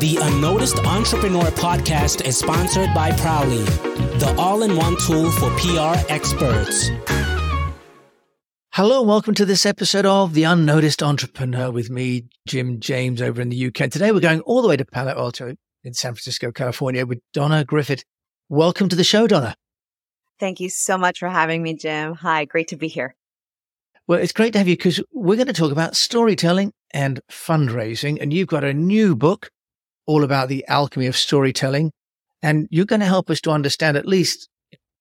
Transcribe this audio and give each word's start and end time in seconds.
The 0.00 0.18
Unnoticed 0.20 0.80
Entrepreneur 0.80 1.44
podcast 1.52 2.26
is 2.26 2.36
sponsored 2.36 2.92
by 2.94 3.12
Prowly, 3.12 3.64
the 4.18 4.34
all 4.36 4.62
in 4.62 4.76
one 4.76 4.96
tool 4.96 5.30
for 5.30 5.48
PR 5.56 5.94
experts. 6.12 6.90
Hello 8.72 8.98
and 8.98 9.08
welcome 9.08 9.34
to 9.34 9.44
this 9.44 9.64
episode 9.64 10.04
of 10.04 10.34
The 10.34 10.42
Unnoticed 10.42 11.02
Entrepreneur 11.02 11.70
with 11.70 11.90
me, 11.90 12.26
Jim 12.46 12.80
James, 12.80 13.22
over 13.22 13.40
in 13.40 13.50
the 13.50 13.66
UK. 13.66 13.88
Today 13.88 14.10
we're 14.10 14.18
going 14.18 14.40
all 14.40 14.62
the 14.62 14.68
way 14.68 14.76
to 14.76 14.84
Palo 14.84 15.12
Alto 15.12 15.54
in 15.84 15.94
San 15.94 16.12
Francisco, 16.12 16.50
California 16.50 17.06
with 17.06 17.20
Donna 17.32 17.64
Griffit. 17.64 18.02
Welcome 18.48 18.88
to 18.88 18.96
the 18.96 19.04
show, 19.04 19.26
Donna. 19.28 19.54
Thank 20.40 20.58
you 20.58 20.70
so 20.70 20.98
much 20.98 21.20
for 21.20 21.28
having 21.28 21.62
me, 21.62 21.74
Jim. 21.74 22.14
Hi, 22.14 22.44
great 22.46 22.68
to 22.68 22.76
be 22.76 22.88
here. 22.88 23.14
Well, 24.06 24.18
it's 24.18 24.32
great 24.32 24.52
to 24.52 24.58
have 24.58 24.68
you 24.68 24.76
because 24.76 25.00
we're 25.12 25.36
going 25.36 25.46
to 25.46 25.54
talk 25.54 25.72
about 25.72 25.96
storytelling 25.96 26.72
and 26.92 27.20
fundraising. 27.30 28.18
And 28.20 28.32
you've 28.32 28.48
got 28.48 28.62
a 28.62 28.74
new 28.74 29.16
book 29.16 29.50
all 30.06 30.24
about 30.24 30.48
the 30.48 30.64
alchemy 30.68 31.06
of 31.06 31.16
storytelling. 31.16 31.92
And 32.42 32.68
you're 32.70 32.84
going 32.84 33.00
to 33.00 33.06
help 33.06 33.30
us 33.30 33.40
to 33.42 33.50
understand 33.50 33.96
at 33.96 34.06
least 34.06 34.48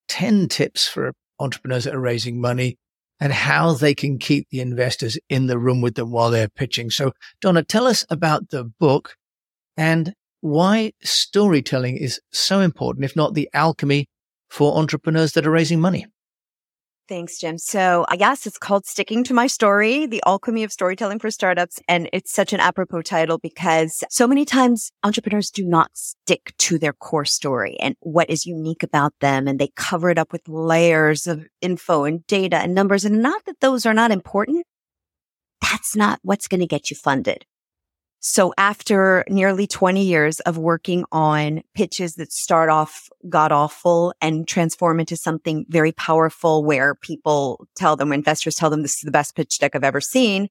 10 0.08 0.48
tips 0.48 0.88
for 0.88 1.14
entrepreneurs 1.40 1.84
that 1.84 1.96
are 1.96 2.00
raising 2.00 2.40
money 2.40 2.78
and 3.20 3.34
how 3.34 3.74
they 3.74 3.94
can 3.94 4.18
keep 4.18 4.48
the 4.50 4.60
investors 4.60 5.18
in 5.30 5.48
the 5.48 5.58
room 5.60 5.82
with 5.82 5.96
them 5.96 6.12
while 6.12 6.30
they're 6.30 6.50
pitching. 6.50 6.90
So, 6.90 7.14
Donna, 7.42 7.64
tell 7.64 7.88
us 7.88 8.06
about 8.10 8.50
the 8.50 8.64
book 8.64 9.16
and 9.78 10.14
why 10.42 10.92
storytelling 11.02 11.98
is 11.98 12.20
so 12.32 12.60
important, 12.60 13.06
if 13.06 13.16
not 13.16 13.34
the 13.34 13.50
alchemy 13.54 14.08
for 14.50 14.78
entrepreneurs 14.78 15.32
that 15.34 15.48
are 15.48 15.52
raising 15.52 15.80
money. 15.80 16.06
Thanks, 17.10 17.38
Jim. 17.38 17.58
So 17.58 18.04
uh, 18.04 18.06
I 18.08 18.16
guess 18.16 18.48
it's 18.48 18.58
called 18.58 18.86
Sticking 18.86 19.26
to 19.26 19.34
My 19.34 19.48
Story, 19.48 20.06
The 20.06 20.24
Alchemy 20.26 20.64
of 20.64 20.72
Storytelling 20.72 21.20
for 21.20 21.30
Startups. 21.32 21.80
And 21.90 22.10
it's 22.14 22.34
such 22.34 22.54
an 22.54 22.62
apropos 22.62 23.02
title 23.02 23.40
because 23.40 24.06
so 24.10 24.26
many 24.26 24.46
times 24.46 24.90
entrepreneurs 25.04 25.52
do 25.52 25.66
not 25.66 25.92
stick 25.96 26.54
to 26.60 26.80
their 26.80 26.94
core 26.94 27.26
story 27.26 27.76
and 27.82 27.96
what 28.00 28.30
is 28.30 28.46
unique 28.46 28.84
about 28.84 29.14
them. 29.20 29.50
And 29.50 29.60
they 29.60 29.70
cover 29.76 30.10
it 30.12 30.18
up 30.18 30.32
with 30.32 30.48
layers 30.48 31.28
of 31.28 31.46
info 31.60 32.06
and 32.06 32.26
data 32.26 32.58
and 32.58 32.74
numbers. 32.74 33.04
And 33.04 33.22
not 33.22 33.44
that 33.46 33.60
those 33.60 33.86
are 33.86 33.94
not 33.94 34.12
important. 34.12 34.66
That's 35.62 35.98
not 35.98 36.20
what's 36.24 36.48
going 36.48 36.62
to 36.62 36.68
get 36.68 36.90
you 36.90 36.96
funded. 36.96 37.46
So 38.26 38.54
after 38.58 39.26
nearly 39.28 39.68
20 39.68 40.02
years 40.02 40.40
of 40.40 40.58
working 40.58 41.04
on 41.12 41.62
pitches 41.76 42.16
that 42.16 42.32
start 42.32 42.70
off 42.70 43.10
god 43.28 43.52
awful 43.52 44.14
and 44.22 44.48
transform 44.48 45.02
into 45.02 45.18
something 45.18 45.66
very 45.68 45.92
powerful 45.92 46.64
where 46.64 46.96
people 46.96 47.68
tell 47.76 47.98
them, 47.98 48.14
investors 48.14 48.56
tell 48.56 48.70
them 48.70 48.82
this 48.82 48.96
is 48.96 49.02
the 49.02 49.12
best 49.12 49.36
pitch 49.36 49.60
deck 49.60 49.76
I've 49.76 49.84
ever 49.84 50.00
seen. 50.00 50.48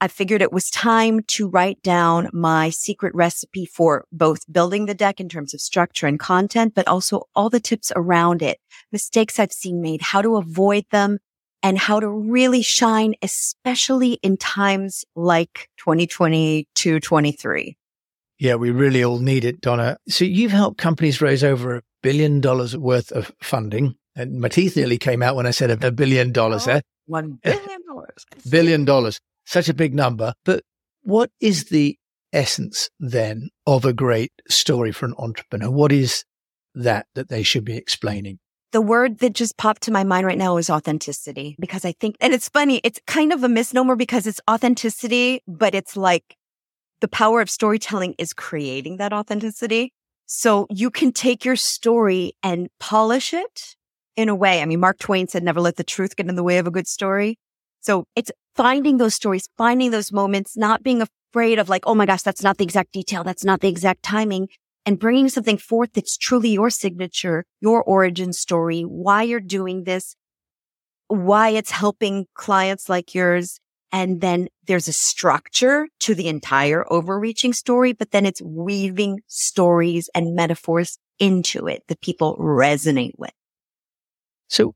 I 0.00 0.08
figured 0.08 0.42
it 0.42 0.52
was 0.52 0.68
time 0.68 1.22
to 1.28 1.48
write 1.48 1.80
down 1.84 2.28
my 2.32 2.70
secret 2.70 3.14
recipe 3.14 3.66
for 3.66 4.04
both 4.10 4.52
building 4.52 4.86
the 4.86 4.92
deck 4.94 5.20
in 5.20 5.28
terms 5.28 5.54
of 5.54 5.60
structure 5.60 6.08
and 6.08 6.18
content, 6.18 6.74
but 6.74 6.88
also 6.88 7.28
all 7.36 7.48
the 7.48 7.60
tips 7.60 7.92
around 7.94 8.42
it, 8.42 8.58
mistakes 8.90 9.38
I've 9.38 9.52
seen 9.52 9.80
made, 9.80 10.02
how 10.02 10.22
to 10.22 10.38
avoid 10.38 10.86
them, 10.90 11.20
and 11.62 11.78
how 11.78 12.00
to 12.00 12.08
really 12.08 12.62
shine, 12.62 13.14
especially 13.22 14.14
in 14.14 14.36
times 14.36 15.04
like 15.14 15.68
2022, 15.78 17.00
23. 17.00 17.76
Yeah, 18.38 18.56
we 18.56 18.70
really 18.70 19.04
all 19.04 19.20
need 19.20 19.44
it, 19.44 19.60
Donna. 19.60 19.96
So 20.08 20.24
you've 20.24 20.52
helped 20.52 20.78
companies 20.78 21.20
raise 21.20 21.44
over 21.44 21.76
a 21.76 21.82
billion 22.02 22.40
dollars 22.40 22.76
worth 22.76 23.12
of 23.12 23.32
funding. 23.40 23.94
And 24.16 24.40
my 24.40 24.48
teeth 24.48 24.76
nearly 24.76 24.98
came 24.98 25.22
out 25.22 25.36
when 25.36 25.46
I 25.46 25.52
said 25.52 25.70
a 25.70 25.92
billion 25.92 26.32
dollars 26.32 26.64
oh, 26.64 26.72
there. 26.72 26.82
One 27.06 27.38
billion 27.44 27.80
dollars. 27.86 28.26
billion 28.50 28.84
dollars. 28.84 29.20
Such 29.46 29.68
a 29.68 29.74
big 29.74 29.94
number. 29.94 30.34
But 30.44 30.64
what 31.02 31.30
is 31.40 31.66
the 31.66 31.96
essence 32.32 32.90
then 32.98 33.50
of 33.66 33.84
a 33.84 33.92
great 33.92 34.32
story 34.48 34.92
for 34.92 35.06
an 35.06 35.14
entrepreneur? 35.18 35.70
What 35.70 35.92
is 35.92 36.24
that 36.74 37.06
that 37.14 37.28
they 37.28 37.42
should 37.42 37.64
be 37.64 37.76
explaining? 37.76 38.38
The 38.72 38.80
word 38.80 39.18
that 39.18 39.34
just 39.34 39.58
popped 39.58 39.82
to 39.82 39.90
my 39.90 40.02
mind 40.02 40.26
right 40.26 40.38
now 40.38 40.56
is 40.56 40.70
authenticity 40.70 41.56
because 41.60 41.84
I 41.84 41.92
think, 41.92 42.16
and 42.20 42.32
it's 42.32 42.48
funny, 42.48 42.80
it's 42.82 42.98
kind 43.06 43.32
of 43.32 43.44
a 43.44 43.48
misnomer 43.48 43.96
because 43.96 44.26
it's 44.26 44.40
authenticity, 44.50 45.42
but 45.46 45.74
it's 45.74 45.94
like 45.94 46.36
the 47.02 47.08
power 47.08 47.42
of 47.42 47.50
storytelling 47.50 48.14
is 48.16 48.32
creating 48.32 48.96
that 48.96 49.12
authenticity. 49.12 49.92
So 50.24 50.66
you 50.70 50.90
can 50.90 51.12
take 51.12 51.44
your 51.44 51.56
story 51.56 52.32
and 52.42 52.68
polish 52.80 53.34
it 53.34 53.76
in 54.16 54.30
a 54.30 54.34
way. 54.34 54.62
I 54.62 54.64
mean, 54.64 54.80
Mark 54.80 54.98
Twain 54.98 55.28
said, 55.28 55.42
never 55.42 55.60
let 55.60 55.76
the 55.76 55.84
truth 55.84 56.16
get 56.16 56.28
in 56.28 56.36
the 56.36 56.42
way 56.42 56.56
of 56.56 56.66
a 56.66 56.70
good 56.70 56.86
story. 56.86 57.38
So 57.80 58.04
it's 58.16 58.30
finding 58.54 58.96
those 58.96 59.14
stories, 59.14 59.48
finding 59.58 59.90
those 59.90 60.12
moments, 60.12 60.56
not 60.56 60.82
being 60.82 61.02
afraid 61.02 61.58
of 61.58 61.68
like, 61.68 61.82
oh 61.86 61.94
my 61.94 62.06
gosh, 62.06 62.22
that's 62.22 62.42
not 62.42 62.56
the 62.56 62.64
exact 62.64 62.92
detail. 62.92 63.22
That's 63.22 63.44
not 63.44 63.60
the 63.60 63.68
exact 63.68 64.02
timing 64.02 64.48
and 64.84 64.98
bringing 64.98 65.28
something 65.28 65.58
forth 65.58 65.92
that's 65.92 66.16
truly 66.16 66.50
your 66.50 66.70
signature, 66.70 67.44
your 67.60 67.82
origin 67.82 68.32
story, 68.32 68.82
why 68.82 69.22
you're 69.22 69.40
doing 69.40 69.84
this, 69.84 70.16
why 71.08 71.50
it's 71.50 71.70
helping 71.70 72.26
clients 72.34 72.88
like 72.88 73.14
yours. 73.14 73.58
And 73.92 74.20
then 74.20 74.48
there's 74.66 74.88
a 74.88 74.92
structure 74.92 75.86
to 76.00 76.14
the 76.14 76.28
entire 76.28 76.90
overreaching 76.90 77.52
story, 77.52 77.92
but 77.92 78.10
then 78.10 78.24
it's 78.24 78.40
weaving 78.40 79.20
stories 79.26 80.08
and 80.14 80.34
metaphors 80.34 80.98
into 81.18 81.68
it 81.68 81.82
that 81.88 82.00
people 82.00 82.36
resonate 82.38 83.12
with. 83.18 83.32
So 84.48 84.74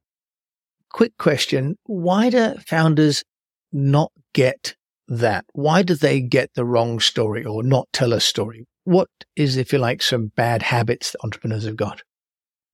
quick 0.91 1.17
question. 1.19 1.77
Why 1.85 2.31
do 2.31 2.55
founders 2.67 3.25
not 3.73 4.13
get 4.35 4.77
that? 5.09 5.47
Why 5.53 5.83
do 5.83 5.95
they 5.95 6.21
get 6.21 6.55
the 6.55 6.65
wrong 6.65 7.01
story 7.01 7.45
or 7.45 7.63
not 7.63 7.89
tell 7.93 8.13
a 8.13 8.21
story? 8.21 8.67
What 8.87 9.09
is, 9.35 9.57
if 9.57 9.73
you 9.73 9.81
like, 9.81 10.01
some 10.01 10.29
bad 10.37 10.63
habits 10.63 11.11
that 11.11 11.25
entrepreneurs 11.25 11.65
have 11.65 11.75
got? 11.75 12.05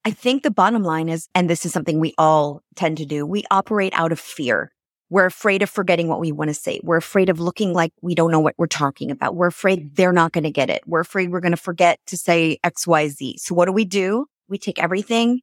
I 0.05 0.11
think 0.11 0.43
the 0.43 0.51
bottom 0.51 0.83
line 0.83 1.09
is, 1.09 1.27
and 1.35 1.49
this 1.49 1.65
is 1.65 1.73
something 1.73 1.99
we 1.99 2.13
all 2.19 2.61
tend 2.77 2.99
to 2.99 3.07
do, 3.07 3.25
we 3.25 3.45
operate 3.51 3.95
out 3.97 4.13
of 4.13 4.21
fear. 4.21 4.71
We're 5.09 5.25
afraid 5.25 5.63
of 5.63 5.71
forgetting 5.71 6.09
what 6.09 6.21
we 6.21 6.31
want 6.31 6.49
to 6.49 6.55
say. 6.55 6.81
We're 6.83 6.99
afraid 6.99 7.31
of 7.31 7.41
looking 7.41 7.73
like 7.73 7.95
we 8.03 8.15
don't 8.15 8.31
know 8.31 8.41
what 8.41 8.55
we're 8.59 8.67
talking 8.67 9.11
about. 9.11 9.37
We're 9.37 9.47
afraid 9.47 9.81
mm. 9.81 9.97
they're 9.97 10.13
not 10.13 10.33
going 10.33 10.45
to 10.45 10.51
get 10.51 10.69
it. 10.69 10.83
We're 10.87 11.01
afraid 11.01 11.33
we're 11.33 11.41
going 11.41 11.53
to 11.53 11.57
forget 11.57 11.99
to 12.09 12.19
say 12.19 12.59
X, 12.63 12.87
Y, 12.87 13.09
Z. 13.09 13.39
So 13.39 13.55
what 13.55 13.65
do 13.65 13.73
we 13.73 13.87
do? 13.87 14.27
We 14.51 14.59
take 14.59 14.79
everything, 14.79 15.41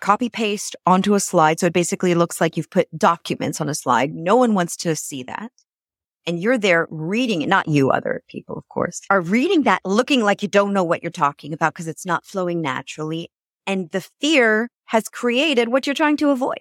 copy 0.00 0.28
paste 0.28 0.74
onto 0.86 1.14
a 1.14 1.20
slide. 1.20 1.60
So 1.60 1.66
it 1.66 1.72
basically 1.72 2.16
looks 2.16 2.40
like 2.40 2.56
you've 2.56 2.70
put 2.70 2.88
documents 2.98 3.60
on 3.60 3.68
a 3.68 3.76
slide. 3.76 4.12
No 4.12 4.34
one 4.34 4.54
wants 4.54 4.76
to 4.78 4.96
see 4.96 5.22
that 5.22 5.52
and 6.26 6.40
you're 6.40 6.58
there 6.58 6.86
reading 6.90 7.42
it, 7.42 7.48
not 7.48 7.68
you, 7.68 7.90
other 7.90 8.22
people, 8.28 8.56
of 8.56 8.68
course, 8.68 9.00
are 9.10 9.20
reading 9.20 9.62
that 9.62 9.80
looking 9.84 10.22
like 10.22 10.42
you 10.42 10.48
don't 10.48 10.72
know 10.72 10.84
what 10.84 11.02
you're 11.02 11.10
talking 11.10 11.52
about 11.52 11.74
because 11.74 11.88
it's 11.88 12.06
not 12.06 12.24
flowing 12.24 12.60
naturally. 12.60 13.30
And 13.66 13.90
the 13.90 14.00
fear 14.20 14.68
has 14.86 15.08
created 15.08 15.68
what 15.68 15.86
you're 15.86 15.94
trying 15.94 16.16
to 16.18 16.30
avoid. 16.30 16.60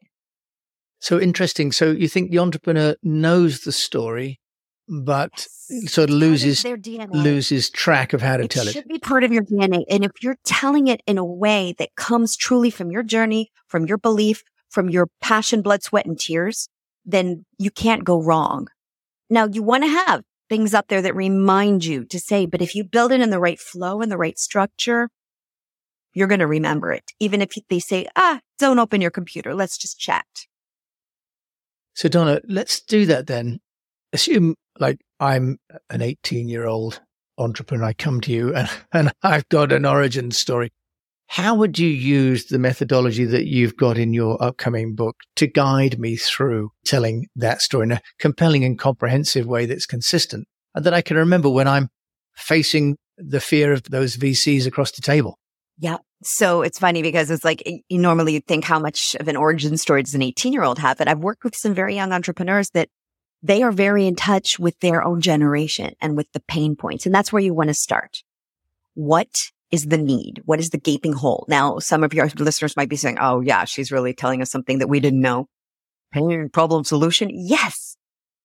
So 0.99 1.19
interesting. 1.19 1.71
So 1.71 1.91
you 1.91 2.07
think 2.07 2.31
the 2.31 2.39
entrepreneur 2.39 2.95
knows 3.03 3.61
the 3.61 3.73
story, 3.73 4.39
but 4.87 5.47
yes. 5.69 5.91
sort 5.91 6.09
of 6.09 6.15
loses 6.15 6.63
loses 7.11 7.69
track 7.69 8.13
of 8.13 8.21
how 8.21 8.37
to 8.37 8.43
it 8.43 8.51
tell 8.51 8.63
it. 8.63 8.69
It 8.69 8.73
should 8.73 8.87
be 8.87 8.99
part 8.99 9.25
of 9.25 9.33
your 9.33 9.43
DNA. 9.43 9.83
And 9.89 10.05
if 10.05 10.11
you're 10.21 10.37
telling 10.45 10.87
it 10.87 11.01
in 11.05 11.17
a 11.17 11.25
way 11.25 11.75
that 11.77 11.95
comes 11.95 12.37
truly 12.37 12.69
from 12.69 12.89
your 12.89 13.03
journey, 13.03 13.51
from 13.67 13.85
your 13.85 13.97
belief, 13.97 14.43
from 14.69 14.89
your 14.89 15.07
passion, 15.19 15.61
blood, 15.61 15.83
sweat, 15.83 16.05
and 16.05 16.17
tears, 16.17 16.69
then 17.05 17.45
you 17.57 17.69
can't 17.69 18.05
go 18.05 18.21
wrong. 18.21 18.67
Now 19.33 19.47
you 19.51 19.63
want 19.63 19.83
to 19.83 19.87
have 19.87 20.21
things 20.47 20.75
up 20.75 20.89
there 20.89 21.01
that 21.01 21.15
remind 21.15 21.83
you 21.83 22.05
to 22.05 22.19
say, 22.19 22.45
but 22.45 22.61
if 22.61 22.75
you 22.75 22.83
build 22.83 23.11
it 23.11 23.19
in 23.19 23.31
the 23.31 23.39
right 23.39 23.59
flow 23.59 23.99
and 23.99 24.11
the 24.11 24.17
right 24.17 24.37
structure, 24.37 25.09
you're 26.13 26.27
going 26.27 26.39
to 26.39 26.45
remember 26.45 26.91
it. 26.91 27.13
Even 27.19 27.41
if 27.41 27.55
they 27.67 27.79
say, 27.79 28.05
ah, 28.15 28.41
don't 28.59 28.77
open 28.77 29.01
your 29.01 29.09
computer. 29.09 29.55
Let's 29.55 29.79
just 29.79 29.99
chat. 29.99 30.27
So 31.95 32.09
Donna, 32.09 32.41
let's 32.47 32.79
do 32.81 33.07
that 33.07 33.25
then. 33.25 33.59
Assume 34.13 34.53
like 34.79 34.99
I'm 35.19 35.57
an 35.89 36.03
18 36.03 36.47
year 36.47 36.67
old 36.67 37.01
entrepreneur. 37.39 37.85
I 37.85 37.93
come 37.93 38.21
to 38.21 38.31
you 38.31 38.53
and, 38.53 38.69
and 38.91 39.11
I've 39.23 39.49
got 39.49 39.71
an 39.71 39.83
origin 39.83 40.29
story. 40.29 40.69
How 41.27 41.55
would 41.55 41.79
you 41.79 41.87
use 41.87 42.45
the 42.45 42.59
methodology 42.59 43.25
that 43.25 43.47
you've 43.47 43.77
got 43.77 43.97
in 43.97 44.13
your 44.13 44.41
upcoming 44.43 44.93
book 44.93 45.15
to 45.37 45.47
guide 45.47 45.99
me 45.99 46.15
through 46.15 46.71
telling 46.85 47.27
that 47.35 47.61
story 47.61 47.85
in 47.85 47.91
a 47.93 48.01
compelling 48.19 48.63
and 48.63 48.77
comprehensive 48.77 49.45
way 49.45 49.65
that's 49.65 49.85
consistent 49.85 50.47
and 50.75 50.85
that 50.85 50.93
I 50.93 51.01
can 51.01 51.17
remember 51.17 51.49
when 51.49 51.67
I'm 51.67 51.89
facing 52.35 52.97
the 53.17 53.39
fear 53.39 53.71
of 53.73 53.83
those 53.83 54.17
VCs 54.17 54.67
across 54.67 54.91
the 54.91 55.01
table? 55.01 55.39
Yeah. 55.77 55.97
So 56.23 56.61
it's 56.61 56.79
funny 56.79 57.01
because 57.01 57.31
it's 57.31 57.43
like 57.43 57.63
you 57.65 57.99
normally 57.99 58.39
think 58.39 58.63
how 58.63 58.79
much 58.79 59.15
of 59.19 59.27
an 59.27 59.35
origin 59.35 59.77
story 59.77 60.03
does 60.03 60.13
an 60.13 60.21
18 60.21 60.53
year 60.53 60.63
old 60.63 60.79
have? 60.79 60.97
But 60.97 61.07
I've 61.07 61.19
worked 61.19 61.43
with 61.43 61.55
some 61.55 61.73
very 61.73 61.95
young 61.95 62.11
entrepreneurs 62.11 62.69
that 62.71 62.89
they 63.41 63.61
are 63.61 63.71
very 63.71 64.07
in 64.07 64.15
touch 64.15 64.57
with 64.57 64.79
their 64.79 65.03
own 65.03 65.19
generation 65.19 65.93
and 65.99 66.15
with 66.15 66.31
the 66.31 66.39
pain 66.39 66.75
points. 66.75 67.05
And 67.05 67.13
that's 67.13 67.33
where 67.33 67.41
you 67.41 67.53
want 67.53 67.67
to 67.67 67.73
start. 67.73 68.23
What 68.93 69.51
is 69.73 69.87
the 69.87 69.97
need? 69.97 70.39
What 70.45 70.59
is 70.59 70.69
the 70.69 70.77
gaping 70.77 71.13
hole? 71.13 71.45
Now, 71.49 71.79
some 71.79 72.03
of 72.03 72.13
your 72.13 72.29
listeners 72.37 72.77
might 72.77 72.89
be 72.89 72.95
saying, 72.95 73.17
Oh 73.19 73.41
yeah, 73.41 73.65
she's 73.65 73.91
really 73.91 74.13
telling 74.13 74.39
us 74.43 74.51
something 74.51 74.77
that 74.77 74.87
we 74.87 74.99
didn't 74.99 75.19
know. 75.19 75.47
Pain, 76.13 76.49
problem, 76.53 76.83
solution. 76.83 77.29
Yes. 77.33 77.97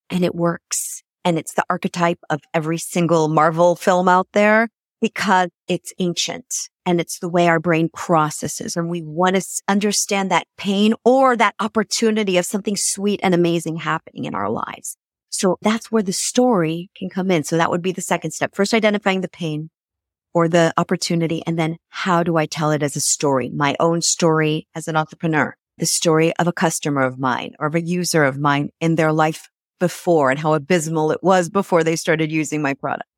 And 0.09 0.25
it 0.25 0.33
works. 0.33 1.03
And 1.23 1.37
it's 1.37 1.53
the 1.53 1.63
archetype 1.69 2.17
of 2.31 2.41
every 2.51 2.79
single 2.79 3.27
Marvel 3.27 3.75
film 3.75 4.09
out 4.09 4.27
there. 4.33 4.69
because 5.01 5.49
it's 5.67 5.93
ancient 5.99 6.53
and 6.85 6.99
it's 6.99 7.19
the 7.19 7.29
way 7.29 7.47
our 7.47 7.59
brain 7.59 7.89
processes. 7.93 8.75
And 8.75 8.89
we 8.89 9.01
want 9.01 9.35
to 9.35 9.43
understand 9.67 10.31
that 10.31 10.47
pain 10.57 10.93
or 11.05 11.37
that 11.37 11.55
opportunity 11.59 12.37
of 12.37 12.45
something 12.45 12.75
sweet 12.75 13.19
and 13.23 13.33
amazing 13.33 13.77
happening 13.77 14.25
in 14.25 14.35
our 14.35 14.49
lives. 14.49 14.97
So 15.29 15.57
that's 15.61 15.91
where 15.91 16.03
the 16.03 16.11
story 16.11 16.89
can 16.97 17.09
come 17.09 17.29
in. 17.31 17.43
So 17.43 17.55
that 17.57 17.69
would 17.69 17.83
be 17.83 17.91
the 17.91 18.01
second 18.01 18.31
step. 18.31 18.55
First, 18.55 18.73
identifying 18.73 19.21
the 19.21 19.29
pain 19.29 19.69
or 20.33 20.47
the 20.47 20.73
opportunity. 20.77 21.43
And 21.45 21.57
then 21.57 21.77
how 21.89 22.23
do 22.23 22.37
I 22.37 22.45
tell 22.45 22.71
it 22.71 22.83
as 22.83 22.95
a 22.95 23.01
story? 23.01 23.49
My 23.49 23.75
own 23.79 24.01
story 24.01 24.67
as 24.75 24.87
an 24.87 24.95
entrepreneur, 24.95 25.55
the 25.77 25.85
story 25.85 26.35
of 26.37 26.47
a 26.47 26.53
customer 26.53 27.01
of 27.01 27.19
mine 27.19 27.53
or 27.59 27.67
of 27.67 27.75
a 27.75 27.81
user 27.81 28.23
of 28.23 28.37
mine 28.37 28.69
in 28.79 28.95
their 28.95 29.11
life 29.11 29.49
before 29.79 30.29
and 30.29 30.39
how 30.39 30.53
abysmal 30.53 31.11
it 31.11 31.23
was 31.23 31.49
before 31.49 31.83
they 31.83 31.95
started 31.95 32.31
using 32.31 32.61
my 32.61 32.73
product. 32.73 33.09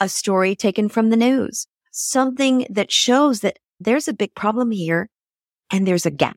A 0.00 0.08
story 0.08 0.54
taken 0.56 0.88
from 0.88 1.10
the 1.10 1.16
news, 1.16 1.66
something 1.90 2.66
that 2.70 2.90
shows 2.90 3.40
that 3.40 3.58
there's 3.78 4.08
a 4.08 4.12
big 4.12 4.34
problem 4.34 4.70
here 4.70 5.08
and 5.70 5.86
there's 5.86 6.06
a 6.06 6.10
gap. 6.10 6.36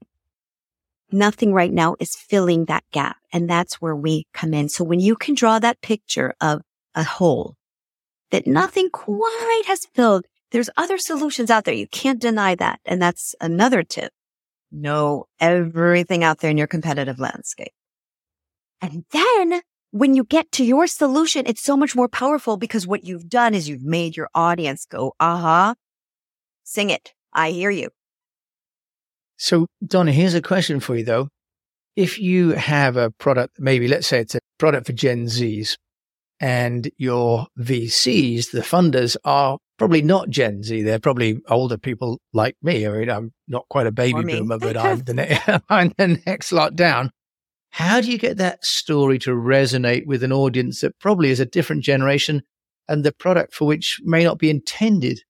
Nothing 1.11 1.53
right 1.53 1.71
now 1.71 1.95
is 1.99 2.15
filling 2.15 2.65
that 2.65 2.83
gap. 2.91 3.17
And 3.31 3.49
that's 3.49 3.75
where 3.75 3.95
we 3.95 4.25
come 4.33 4.53
in. 4.53 4.69
So 4.69 4.83
when 4.83 4.99
you 4.99 5.15
can 5.15 5.35
draw 5.35 5.59
that 5.59 5.81
picture 5.81 6.33
of 6.41 6.61
a 6.95 7.03
hole 7.03 7.55
that 8.33 8.47
nothing 8.47 8.89
quite 8.89 9.61
has 9.67 9.85
filled, 9.93 10.25
there's 10.51 10.69
other 10.75 10.97
solutions 10.97 11.51
out 11.51 11.65
there. 11.65 11.73
You 11.73 11.87
can't 11.87 12.19
deny 12.19 12.55
that. 12.55 12.79
And 12.83 12.99
that's 12.99 13.35
another 13.39 13.83
tip. 13.83 14.11
Know 14.71 15.25
everything 15.39 16.23
out 16.23 16.39
there 16.39 16.49
in 16.49 16.57
your 16.57 16.65
competitive 16.65 17.19
landscape. 17.19 17.73
And 18.81 19.05
then 19.11 19.61
when 19.91 20.15
you 20.15 20.23
get 20.23 20.51
to 20.53 20.65
your 20.65 20.87
solution, 20.87 21.45
it's 21.45 21.61
so 21.61 21.77
much 21.77 21.95
more 21.95 22.07
powerful 22.07 22.57
because 22.57 22.87
what 22.87 23.03
you've 23.03 23.29
done 23.29 23.53
is 23.53 23.69
you've 23.69 23.83
made 23.83 24.17
your 24.17 24.29
audience 24.33 24.87
go, 24.89 25.13
aha, 25.19 25.75
sing 26.63 26.89
it. 26.89 27.13
I 27.33 27.51
hear 27.51 27.69
you. 27.69 27.89
So, 29.37 29.67
Donna, 29.85 30.11
here's 30.11 30.33
a 30.33 30.41
question 30.41 30.79
for 30.79 30.95
you 30.95 31.05
though. 31.05 31.29
If 31.95 32.17
you 32.17 32.49
have 32.53 32.97
a 32.97 33.11
product, 33.11 33.59
maybe 33.59 33.87
let's 33.87 34.07
say 34.07 34.21
it's 34.21 34.33
a 34.33 34.39
product 34.57 34.87
for 34.87 34.93
Gen 34.93 35.25
Zs 35.27 35.75
and 36.39 36.89
your 36.97 37.47
VCs, 37.59 38.51
the 38.51 38.61
funders 38.61 39.15
are 39.23 39.57
probably 39.77 40.01
not 40.01 40.29
Gen 40.29 40.63
Z. 40.63 40.81
They're 40.81 40.99
probably 40.99 41.39
older 41.49 41.77
people 41.77 42.19
like 42.33 42.55
me. 42.61 42.85
I 42.87 42.91
mean, 42.91 43.09
I'm 43.09 43.33
not 43.47 43.65
quite 43.69 43.87
a 43.87 43.91
baby 43.91 44.23
boomer, 44.23 44.59
but 44.59 44.77
I'm 44.77 44.99
the, 45.05 45.13
ne- 45.13 45.39
I'm 45.69 45.93
the 45.97 46.21
next 46.25 46.51
lot 46.51 46.75
down. 46.75 47.11
How 47.69 48.01
do 48.01 48.11
you 48.11 48.19
get 48.19 48.37
that 48.37 48.63
story 48.63 49.17
to 49.19 49.31
resonate 49.31 50.05
with 50.05 50.21
an 50.23 50.31
audience 50.31 50.81
that 50.81 50.99
probably 50.99 51.31
is 51.31 51.39
a 51.39 51.45
different 51.45 51.83
generation 51.83 52.43
and 52.87 53.03
the 53.03 53.11
product 53.11 53.55
for 53.55 53.65
which 53.65 53.99
may 54.03 54.23
not 54.23 54.37
be 54.37 54.49
intended? 54.49 55.21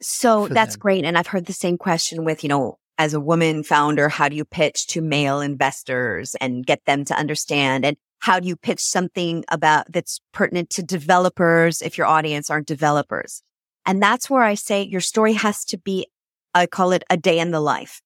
So 0.00 0.48
that's 0.48 0.74
them? 0.74 0.80
great. 0.80 1.04
And 1.04 1.18
I've 1.18 1.26
heard 1.26 1.46
the 1.46 1.52
same 1.52 1.76
question 1.76 2.24
with, 2.24 2.42
you 2.42 2.48
know, 2.48 2.78
as 2.98 3.14
a 3.14 3.20
woman 3.20 3.62
founder, 3.62 4.08
how 4.08 4.28
do 4.28 4.36
you 4.36 4.44
pitch 4.44 4.86
to 4.88 5.00
male 5.00 5.40
investors 5.40 6.34
and 6.40 6.64
get 6.64 6.84
them 6.86 7.04
to 7.06 7.14
understand? 7.14 7.84
And 7.84 7.96
how 8.22 8.38
do 8.38 8.46
you 8.46 8.54
pitch 8.54 8.80
something 8.80 9.44
about 9.50 9.90
that's 9.92 10.20
pertinent 10.32 10.70
to 10.70 10.82
developers 10.82 11.82
if 11.82 11.98
your 11.98 12.06
audience 12.06 12.50
aren't 12.50 12.68
developers? 12.68 13.42
And 13.84 14.00
that's 14.00 14.30
where 14.30 14.42
I 14.42 14.54
say 14.54 14.84
your 14.84 15.00
story 15.00 15.32
has 15.32 15.64
to 15.66 15.76
be, 15.76 16.06
I 16.54 16.66
call 16.66 16.92
it 16.92 17.02
a 17.10 17.16
day 17.16 17.40
in 17.40 17.50
the 17.50 17.58
life. 17.58 18.00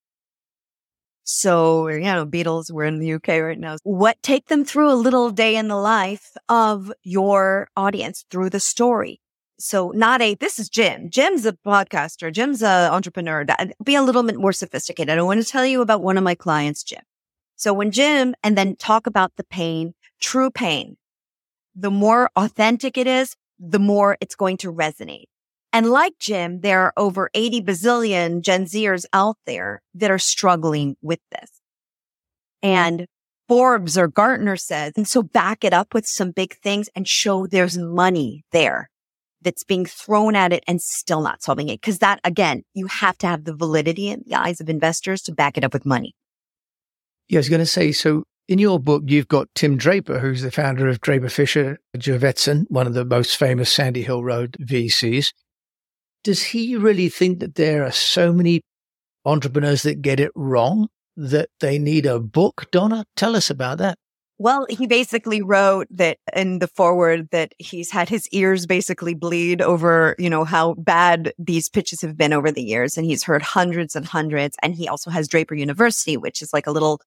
So, 1.25 1.89
you 1.89 2.01
know, 2.01 2.25
Beatles, 2.25 2.71
we're 2.71 2.87
in 2.87 2.99
the 2.99 3.13
UK 3.13 3.29
right 3.29 3.59
now. 3.59 3.77
What 3.83 4.17
take 4.23 4.47
them 4.47 4.65
through 4.65 4.91
a 4.91 4.95
little 4.95 5.31
day 5.31 5.55
in 5.55 5.69
the 5.69 5.77
life 5.77 6.31
of 6.49 6.91
your 7.03 7.69
audience 7.77 8.25
through 8.31 8.51
the 8.51 8.61
story. 8.61 9.21
So 9.59 9.91
not 9.95 10.23
a, 10.23 10.35
this 10.35 10.59
is 10.59 10.71
Jim. 10.71 11.11
Jim's 11.11 11.45
a 11.45 11.53
podcaster. 11.53 12.33
Jim's 12.33 12.63
a 12.63 12.89
entrepreneur. 12.91 13.45
Be 13.85 13.95
a 13.95 14.03
little 14.03 14.23
bit 14.23 14.37
more 14.39 14.53
sophisticated. 14.53 15.19
I 15.19 15.23
want 15.23 15.43
to 15.43 15.47
tell 15.47 15.67
you 15.67 15.83
about 15.83 16.03
one 16.03 16.17
of 16.17 16.25
my 16.25 16.35
clients, 16.35 16.83
Jim. 16.83 17.03
So 17.57 17.75
when 17.75 17.91
Jim 17.91 18.35
and 18.43 18.57
then 18.57 18.77
talk 18.77 19.07
about 19.07 19.33
the 19.37 19.45
pain, 19.45 19.95
true 20.21 20.51
pain, 20.51 20.97
the 21.75 21.91
more 21.91 22.31
authentic 22.37 22.97
it 22.97 23.07
is, 23.07 23.37
the 23.59 23.79
more 23.79 24.17
it's 24.21 24.35
going 24.35 24.57
to 24.59 24.73
resonate. 24.73 25.27
And 25.73 25.91
like 25.91 26.15
Jim, 26.19 26.61
there 26.61 26.81
are 26.83 26.93
over 26.97 27.31
80 27.35 27.63
bazillion 27.63 28.41
Gen 28.41 28.65
Zers 28.65 29.05
out 29.13 29.37
there 29.45 29.83
that 29.95 30.11
are 30.11 30.19
struggling 30.19 30.97
with 31.03 31.21
this. 31.31 31.51
And 32.63 33.07
Forbes 33.49 33.99
or 33.99 34.09
Gartner 34.09 34.57
says, 34.57 34.95
and 34.97 35.07
so 35.07 35.23
back 35.23 35.65
it 35.65 35.73
up 35.73 35.95
with 35.95 36.07
some 36.07 36.31
big 36.31 36.57
things 36.57 36.89
and 36.95 37.07
show 37.07 37.47
there's 37.47 37.77
money 37.77 38.45
there 38.53 38.89
that's 39.43 39.65
being 39.65 39.85
thrown 39.85 40.35
at 40.35 40.53
it 40.53 40.65
and 40.67 40.81
still 40.81 41.21
not 41.21 41.43
solving 41.43 41.69
it. 41.69 41.81
Cause 41.83 41.99
that 41.99 42.21
again, 42.25 42.63
you 42.75 42.87
have 42.87 43.19
to 43.19 43.27
have 43.27 43.45
the 43.45 43.55
validity 43.55 44.09
in 44.09 44.25
the 44.27 44.35
eyes 44.35 44.61
of 44.61 44.69
investors 44.69 45.23
to 45.23 45.33
back 45.33 45.57
it 45.57 45.65
up 45.65 45.73
with 45.73 45.87
money. 45.87 46.15
Yeah, 47.29 47.37
I 47.37 47.41
was 47.41 47.49
going 47.49 47.61
to 47.61 47.67
say, 47.67 47.93
so 47.93 48.25
in 48.49 48.59
your 48.59 48.79
book, 48.79 49.05
you've 49.07 49.29
got 49.29 49.49
Tim 49.55 49.77
Draper, 49.77 50.19
who's 50.19 50.43
the 50.43 50.51
founder 50.51 50.89
of 50.89 51.01
Draper 51.01 51.29
Fisher 51.29 51.79
Jurvetson, 51.97 52.67
one 52.69 52.87
of 52.87 52.95
the 52.95 53.05
most 53.05 53.37
famous 53.37 53.71
Sandy 53.73 54.03
Hill 54.03 54.23
Road 54.23 54.57
VCs 54.61 55.33
does 56.27 56.43
he 56.43 56.75
really 56.75 57.09
think 57.09 57.39
that 57.39 57.55
there 57.55 57.85
are 57.85 57.93
so 57.93 58.33
many 58.33 58.61
entrepreneurs 59.25 59.85
that 59.85 60.03
get 60.03 60.19
it 60.19 60.33
wrong 60.35 60.89
that 61.17 61.51
they 61.61 61.79
need 61.79 62.05
a 62.05 62.19
book? 62.19 62.67
Donna, 62.73 63.05
tell 63.15 63.37
us 63.37 63.49
about 63.49 63.79
that. 63.79 63.97
Well, 64.37 64.67
he 64.69 64.89
basically 64.89 65.41
wrote 65.41 65.87
that 65.89 66.19
in 66.35 66.59
the 66.59 66.67
foreword 66.67 67.29
that 67.31 67.53
he's 67.59 67.93
had 67.93 68.09
his 68.09 68.29
ears 68.33 68.67
basically 68.67 69.15
bleed 69.15 69.63
over, 69.63 70.17
you 70.19 70.29
know, 70.29 70.43
how 70.43 70.75
bad 70.75 71.33
these 71.39 71.69
pitches 71.69 72.03
have 72.03 72.17
been 72.17 72.33
over 72.33 72.51
the 72.51 72.63
years. 72.63 72.97
And 72.97 73.07
he's 73.07 73.23
heard 73.23 73.41
hundreds 73.41 73.95
and 73.95 74.05
hundreds. 74.05 74.57
And 74.65 74.75
he 74.75 74.89
also 74.89 75.11
has 75.11 75.29
Draper 75.29 75.55
University, 75.55 76.17
which 76.17 76.43
is 76.43 76.53
like 76.53 76.67
a 76.67 76.73
little 76.73 77.01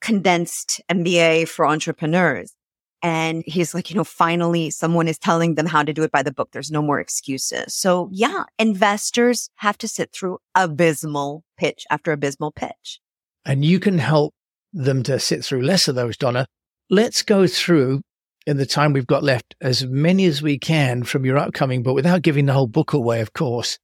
condensed 0.00 0.80
MBA 0.90 1.48
for 1.48 1.66
entrepreneurs. 1.66 2.54
And 3.02 3.44
he's 3.46 3.74
like, 3.74 3.90
you 3.90 3.96
know, 3.96 4.04
finally 4.04 4.70
someone 4.70 5.06
is 5.06 5.18
telling 5.18 5.54
them 5.54 5.66
how 5.66 5.82
to 5.82 5.92
do 5.92 6.02
it 6.02 6.10
by 6.10 6.22
the 6.22 6.32
book. 6.32 6.50
There's 6.50 6.70
no 6.70 6.82
more 6.82 6.98
excuses. 6.98 7.74
So 7.74 8.08
yeah, 8.10 8.44
investors 8.58 9.50
have 9.56 9.78
to 9.78 9.88
sit 9.88 10.12
through 10.12 10.38
abysmal 10.54 11.44
pitch 11.56 11.84
after 11.90 12.10
abysmal 12.10 12.50
pitch. 12.50 13.00
And 13.44 13.64
you 13.64 13.78
can 13.78 13.98
help 13.98 14.34
them 14.72 15.02
to 15.04 15.20
sit 15.20 15.44
through 15.44 15.62
less 15.62 15.86
of 15.88 15.94
those, 15.94 16.16
Donna. 16.16 16.46
Let's 16.90 17.22
go 17.22 17.46
through 17.46 18.02
in 18.46 18.56
the 18.56 18.66
time 18.66 18.92
we've 18.92 19.06
got 19.06 19.22
left 19.22 19.54
as 19.60 19.84
many 19.86 20.24
as 20.24 20.42
we 20.42 20.58
can 20.58 21.04
from 21.04 21.24
your 21.24 21.38
upcoming 21.38 21.82
book 21.82 21.94
without 21.94 22.22
giving 22.22 22.46
the 22.46 22.52
whole 22.52 22.66
book 22.66 22.92
away, 22.94 23.20
of 23.20 23.32
course. 23.32 23.78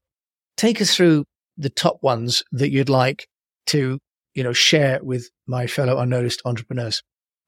Take 0.57 0.81
us 0.81 0.95
through 0.95 1.25
the 1.57 1.71
top 1.71 1.99
ones 2.03 2.43
that 2.51 2.71
you'd 2.71 2.89
like 2.89 3.29
to, 3.67 3.99
you 4.35 4.43
know, 4.43 4.53
share 4.53 5.01
with 5.03 5.31
my 5.47 5.67
fellow 5.67 5.99
unnoticed 5.99 6.43
entrepreneurs. 6.45 7.03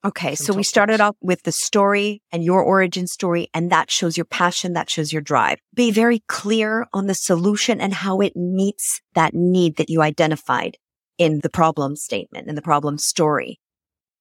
Okay. 0.05 0.37
so 0.37 0.55
we 0.55 0.62
started 0.62 1.00
off 1.00 1.16
with 1.21 1.43
the 1.43 1.50
story 1.50 2.23
and 2.31 2.45
your 2.45 2.62
origin 2.62 3.09
story, 3.09 3.49
and 3.52 3.73
that 3.73 3.90
shows 3.90 4.16
your 4.16 4.25
passion. 4.25 4.75
That 4.75 4.88
shows 4.88 5.12
your 5.12 5.23
drive. 5.23 5.59
Be 5.75 5.90
very 5.90 6.23
clear 6.28 6.87
on 6.93 7.07
the 7.07 7.14
solution 7.14 7.81
and 7.81 7.93
how 7.93 8.21
it 8.21 8.37
meets 8.37 9.00
that 9.14 9.35
need 9.35 9.76
that 9.76 9.90
you 9.90 10.02
identified 10.02 10.76
in 11.19 11.40
the 11.40 11.49
problem 11.49 11.97
statement, 11.97 12.47
in 12.47 12.55
the 12.55 12.62
problem 12.62 12.99
story. 12.99 13.59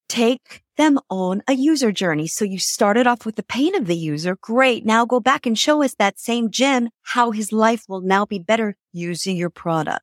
Take 0.09 0.63
them 0.77 0.99
on 1.09 1.43
a 1.47 1.53
user 1.53 1.91
journey. 1.91 2.27
So 2.27 2.45
you 2.45 2.59
started 2.59 3.05
off 3.05 3.25
with 3.25 3.35
the 3.35 3.43
pain 3.43 3.75
of 3.75 3.85
the 3.85 3.95
user. 3.95 4.37
Great. 4.41 4.85
Now 4.85 5.05
go 5.05 5.19
back 5.19 5.45
and 5.45 5.57
show 5.57 5.83
us 5.83 5.95
that 5.95 6.19
same 6.19 6.49
Jim, 6.51 6.89
how 7.03 7.31
his 7.31 7.51
life 7.51 7.83
will 7.87 8.01
now 8.01 8.25
be 8.25 8.39
better 8.39 8.75
using 8.91 9.35
your 9.35 9.49
product. 9.49 10.01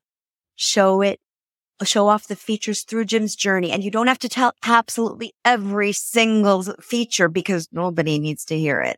Show 0.55 1.01
it 1.01 1.19
show 1.85 2.07
off 2.07 2.27
the 2.27 2.35
features 2.35 2.83
through 2.83 3.05
Jim's 3.05 3.35
journey. 3.35 3.71
And 3.71 3.83
you 3.83 3.91
don't 3.91 4.07
have 4.07 4.19
to 4.19 4.29
tell 4.29 4.53
absolutely 4.63 5.33
every 5.43 5.91
single 5.91 6.63
feature 6.81 7.27
because 7.27 7.67
nobody 7.71 8.19
needs 8.19 8.45
to 8.45 8.57
hear 8.57 8.81
it. 8.81 8.97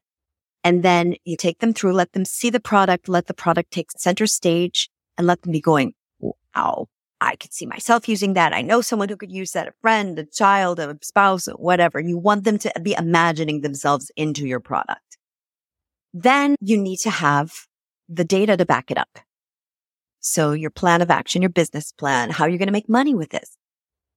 And 0.63 0.81
then 0.81 1.15
you 1.25 1.37
take 1.37 1.59
them 1.59 1.73
through, 1.73 1.93
let 1.93 2.13
them 2.13 2.25
see 2.25 2.49
the 2.49 2.59
product, 2.59 3.07
let 3.07 3.27
the 3.27 3.33
product 3.33 3.71
take 3.71 3.91
center 3.91 4.25
stage 4.25 4.89
and 5.17 5.27
let 5.27 5.43
them 5.43 5.51
be 5.51 5.61
going, 5.61 5.93
wow, 6.19 6.87
I 7.21 7.35
could 7.35 7.53
see 7.53 7.65
myself 7.65 8.09
using 8.09 8.33
that. 8.33 8.53
I 8.53 8.61
know 8.61 8.81
someone 8.81 9.09
who 9.09 9.15
could 9.15 9.31
use 9.31 9.51
that, 9.51 9.67
a 9.67 9.73
friend, 9.81 10.17
a 10.19 10.25
child, 10.25 10.79
a 10.79 10.97
spouse, 11.01 11.47
whatever. 11.47 11.99
You 11.99 12.17
want 12.17 12.43
them 12.43 12.57
to 12.59 12.71
be 12.81 12.93
imagining 12.93 13.61
themselves 13.61 14.11
into 14.15 14.47
your 14.47 14.59
product. 14.59 15.17
Then 16.13 16.55
you 16.59 16.77
need 16.77 16.97
to 16.97 17.09
have 17.09 17.67
the 18.09 18.23
data 18.23 18.57
to 18.57 18.65
back 18.65 18.91
it 18.91 18.97
up. 18.97 19.19
So 20.27 20.53
your 20.53 20.71
plan 20.71 21.03
of 21.03 21.11
action, 21.11 21.43
your 21.43 21.49
business 21.49 21.91
plan, 21.91 22.31
how 22.31 22.45
are 22.45 22.49
you're 22.49 22.57
going 22.57 22.67
to 22.67 22.73
make 22.73 22.89
money 22.89 23.13
with 23.13 23.29
this. 23.29 23.55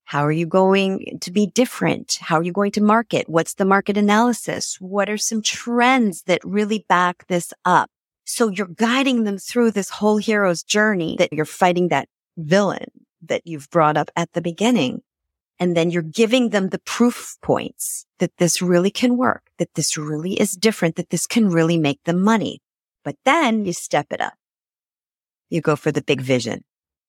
How 0.04 0.24
are 0.24 0.32
you 0.32 0.46
going 0.46 1.18
to 1.20 1.30
be 1.30 1.48
different? 1.48 2.16
How 2.22 2.38
are 2.38 2.42
you 2.42 2.50
going 2.50 2.72
to 2.72 2.80
market? 2.82 3.28
What's 3.28 3.52
the 3.52 3.66
market 3.66 3.98
analysis? 3.98 4.78
What 4.80 5.10
are 5.10 5.18
some 5.18 5.42
trends 5.42 6.22
that 6.22 6.40
really 6.44 6.86
back 6.88 7.26
this 7.26 7.52
up? 7.66 7.90
So 8.24 8.48
you're 8.48 8.68
guiding 8.68 9.24
them 9.24 9.36
through 9.36 9.72
this 9.72 9.90
whole 9.90 10.16
hero's 10.16 10.62
journey 10.62 11.16
that 11.18 11.34
you're 11.34 11.44
fighting 11.44 11.88
that 11.88 12.08
villain 12.38 12.88
that 13.20 13.42
you've 13.44 13.68
brought 13.68 13.98
up 13.98 14.10
at 14.16 14.32
the 14.32 14.40
beginning. 14.40 15.02
And 15.60 15.76
then 15.76 15.90
you're 15.90 16.00
giving 16.00 16.50
them 16.50 16.70
the 16.70 16.78
proof 16.78 17.36
points 17.42 18.06
that 18.18 18.34
this 18.38 18.62
really 18.62 18.90
can 18.90 19.18
work, 19.18 19.42
that 19.58 19.74
this 19.74 19.98
really 19.98 20.40
is 20.40 20.52
different, 20.52 20.96
that 20.96 21.10
this 21.10 21.26
can 21.26 21.50
really 21.50 21.76
make 21.76 22.02
them 22.04 22.22
money. 22.22 22.62
But 23.04 23.16
then 23.26 23.66
you 23.66 23.74
step 23.74 24.06
it 24.10 24.22
up 24.22 24.37
You 25.50 25.60
go 25.60 25.76
for 25.76 25.92
the 25.92 26.02
big 26.02 26.20
vision. 26.20 26.64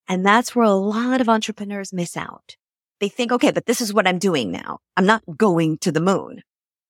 And 0.08 0.26
that's 0.26 0.56
where 0.56 0.66
a 0.66 0.72
lot 0.72 1.22
of 1.22 1.30
entrepreneurs 1.30 1.94
miss 1.94 2.18
out. 2.18 2.56
They 3.00 3.10
think, 3.10 3.32
okay, 3.32 3.52
but 3.52 3.66
this 3.66 3.80
is 3.80 3.94
what 3.94 4.08
I'm 4.08 4.20
doing 4.20 4.52
now. 4.52 4.80
I'm 4.98 5.06
not 5.06 5.24
going 5.38 5.78
to 5.80 5.92
the 5.92 6.02
moon, 6.02 6.42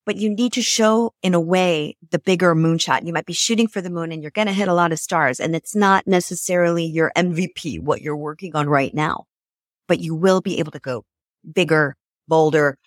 but 0.06 0.15
you 0.15 0.29
need 0.34 0.53
to 0.53 0.62
show 0.62 1.13
in 1.22 1.34
a 1.34 1.39
way 1.39 1.98
the 2.12 2.18
bigger 2.18 2.56
moonshot. 2.56 3.06
You 3.06 3.13
might 3.13 3.25
be 3.25 3.34
shooting 3.34 3.68
for 3.68 3.82
the 3.82 3.89
moon 3.89 4.12
and 4.12 4.24
you're 4.24 4.32
going 4.32 4.48
to 4.48 4.53
hit 4.53 4.68
a 4.68 4.74
lot 4.74 4.91
of 4.91 5.00
stars 5.00 5.39
and 5.39 5.56
it's 5.56 5.75
not 5.75 6.08
necessarily 6.08 6.86
your 6.86 7.12
MVP, 7.15 7.82
what 7.82 8.01
you're 8.01 8.18
working 8.18 8.56
on 8.56 8.68
right 8.68 8.94
now, 8.94 9.25
but 9.88 10.00
you 10.00 10.15
will 10.15 10.41
be 10.41 10.60
able 10.60 10.72
to 10.72 10.79
go 10.79 11.03
bigger, 11.53 11.96
bolder, 12.27 12.77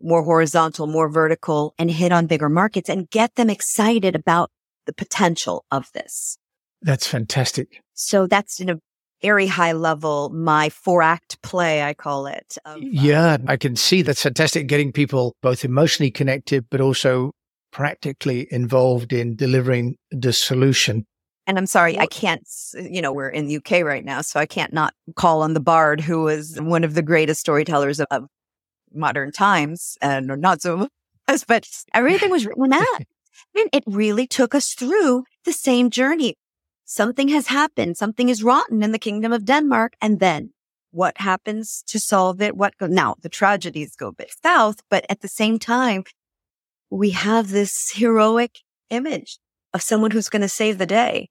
more 0.00 0.22
horizontal, 0.22 0.86
more 0.86 1.08
vertical 1.08 1.74
and 1.78 1.90
hit 1.90 2.12
on 2.12 2.26
bigger 2.26 2.48
markets 2.48 2.88
and 2.88 3.10
get 3.10 3.34
them 3.34 3.50
excited 3.50 4.14
about 4.14 4.50
the 4.86 4.92
potential 4.92 5.64
of 5.70 5.90
this. 5.94 6.38
That's 6.86 7.06
fantastic. 7.06 7.82
So 7.94 8.28
that's 8.28 8.60
in 8.60 8.70
a 8.70 8.78
very 9.20 9.48
high 9.48 9.72
level, 9.72 10.30
my 10.30 10.68
four 10.68 11.02
act 11.02 11.42
play, 11.42 11.82
I 11.82 11.94
call 11.94 12.26
it. 12.26 12.56
Of, 12.64 12.76
uh, 12.76 12.80
yeah, 12.80 13.38
I 13.48 13.56
can 13.56 13.74
see 13.74 14.02
that's 14.02 14.22
fantastic. 14.22 14.68
Getting 14.68 14.92
people 14.92 15.34
both 15.42 15.64
emotionally 15.64 16.12
connected, 16.12 16.66
but 16.70 16.80
also 16.80 17.32
practically 17.72 18.46
involved 18.52 19.12
in 19.12 19.34
delivering 19.34 19.96
the 20.12 20.32
solution. 20.32 21.04
And 21.48 21.58
I'm 21.58 21.66
sorry, 21.66 21.98
I 21.98 22.06
can't, 22.06 22.46
you 22.74 23.02
know, 23.02 23.12
we're 23.12 23.30
in 23.30 23.46
the 23.46 23.56
UK 23.56 23.84
right 23.84 24.04
now, 24.04 24.20
so 24.20 24.38
I 24.38 24.46
can't 24.46 24.72
not 24.72 24.94
call 25.16 25.42
on 25.42 25.54
the 25.54 25.60
Bard, 25.60 26.00
who 26.00 26.22
was 26.22 26.56
one 26.60 26.84
of 26.84 26.94
the 26.94 27.02
greatest 27.02 27.40
storytellers 27.40 27.98
of, 27.98 28.06
of 28.12 28.26
modern 28.92 29.32
times 29.32 29.98
and 30.00 30.26
not 30.26 30.62
so, 30.62 30.76
much, 30.76 31.46
but 31.48 31.68
everything 31.92 32.30
was 32.30 32.46
written 32.46 32.70
that. 32.70 33.00
And 33.54 33.68
it 33.72 33.84
really 33.86 34.26
took 34.26 34.54
us 34.54 34.72
through 34.72 35.24
the 35.44 35.52
same 35.52 35.90
journey. 35.90 36.36
Something 36.88 37.28
has 37.28 37.48
happened. 37.48 37.96
Something 37.96 38.28
is 38.28 38.44
rotten 38.44 38.82
in 38.84 38.92
the 38.92 38.98
kingdom 38.98 39.32
of 39.32 39.44
Denmark. 39.44 39.94
And 40.00 40.20
then 40.20 40.52
what 40.92 41.18
happens 41.18 41.82
to 41.88 41.98
solve 41.98 42.40
it? 42.40 42.56
What 42.56 42.78
go- 42.78 42.86
now 42.86 43.16
the 43.20 43.28
tragedies 43.28 43.96
go 43.96 44.08
a 44.08 44.12
bit 44.12 44.32
south, 44.42 44.76
but 44.88 45.04
at 45.10 45.20
the 45.20 45.28
same 45.28 45.58
time, 45.58 46.04
we 46.88 47.10
have 47.10 47.50
this 47.50 47.90
heroic 47.92 48.60
image 48.90 49.38
of 49.74 49.82
someone 49.82 50.12
who's 50.12 50.28
going 50.28 50.42
to 50.42 50.48
save 50.48 50.78
the 50.78 50.86
day. 50.86 51.28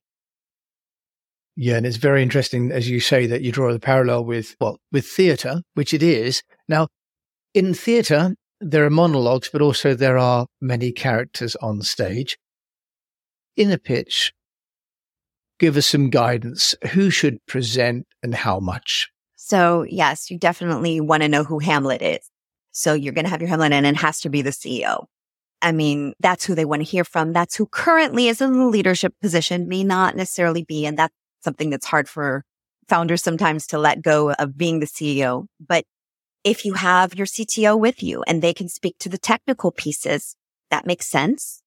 Yeah, 1.55 1.77
and 1.77 1.85
it's 1.85 1.95
very 1.95 2.21
interesting, 2.21 2.69
as 2.69 2.89
you 2.89 2.99
say, 2.99 3.25
that 3.27 3.41
you 3.41 3.53
draw 3.53 3.71
the 3.71 3.79
parallel 3.79 4.25
with 4.25 4.57
well, 4.59 4.77
with 4.91 5.07
theatre, 5.07 5.61
which 5.73 5.93
it 5.93 6.03
is. 6.03 6.43
Now, 6.67 6.89
in 7.53 7.73
theatre, 7.73 8.35
there 8.59 8.85
are 8.85 8.89
monologues, 8.89 9.49
but 9.49 9.61
also 9.61 9.93
there 9.93 10.17
are 10.17 10.47
many 10.59 10.91
characters 10.91 11.55
on 11.61 11.81
stage. 11.81 12.37
In 13.55 13.71
a 13.71 13.77
pitch, 13.77 14.33
give 15.59 15.77
us 15.77 15.87
some 15.87 16.09
guidance. 16.09 16.75
Who 16.91 17.09
should 17.09 17.45
present 17.45 18.07
and 18.23 18.35
how 18.35 18.59
much? 18.59 19.09
So, 19.35 19.85
yes, 19.87 20.31
you 20.31 20.39
definitely 20.39 20.99
want 21.01 21.23
to 21.23 21.29
know 21.29 21.43
who 21.43 21.59
Hamlet 21.59 22.01
is. 22.01 22.29
So, 22.71 22.93
you're 22.93 23.13
going 23.13 23.25
to 23.25 23.31
have 23.31 23.41
your 23.41 23.49
Hamlet, 23.49 23.73
and 23.73 23.85
it 23.85 23.97
has 23.97 24.21
to 24.21 24.29
be 24.29 24.41
the 24.41 24.49
CEO. 24.49 25.05
I 25.61 25.71
mean, 25.71 26.13
that's 26.19 26.45
who 26.45 26.55
they 26.55 26.65
want 26.65 26.81
to 26.81 26.89
hear 26.89 27.03
from. 27.03 27.33
That's 27.33 27.55
who 27.55 27.65
currently 27.65 28.27
is 28.27 28.41
in 28.41 28.53
the 28.53 28.65
leadership 28.65 29.13
position, 29.21 29.67
may 29.67 29.83
not 29.83 30.15
necessarily 30.15 30.63
be. 30.63 30.85
And 30.85 30.97
that's 30.97 31.13
something 31.43 31.69
that's 31.69 31.85
hard 31.85 32.07
for 32.09 32.43
founders 32.87 33.23
sometimes 33.23 33.65
to 33.67 33.79
let 33.79 34.01
go 34.01 34.31
of 34.33 34.57
being 34.57 34.79
the 34.79 34.85
CEO. 34.85 35.47
But 35.59 35.85
if 36.43 36.65
you 36.65 36.73
have 36.73 37.15
your 37.15 37.25
CTO 37.25 37.79
with 37.79 38.03
you 38.03 38.23
and 38.27 38.41
they 38.41 38.53
can 38.53 38.69
speak 38.69 38.97
to 38.99 39.09
the 39.09 39.17
technical 39.17 39.71
pieces, 39.71 40.35
that 40.69 40.85
makes 40.85 41.07
sense. 41.07 41.61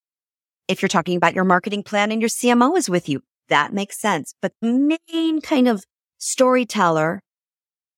If 0.69 0.83
you're 0.83 0.89
talking 0.89 1.17
about 1.17 1.35
your 1.35 1.45
marketing 1.45 1.83
plan 1.83 2.13
and 2.13 2.21
your 2.21 2.29
CMO 2.29 2.77
is 2.77 2.89
with 2.89 3.09
you, 3.09 3.23
that 3.49 3.73
makes 3.73 4.01
sense. 4.01 4.35
But 4.41 4.53
the 4.61 4.99
main 5.13 5.41
kind 5.41 5.69
of 5.69 5.85
storyteller 6.19 7.23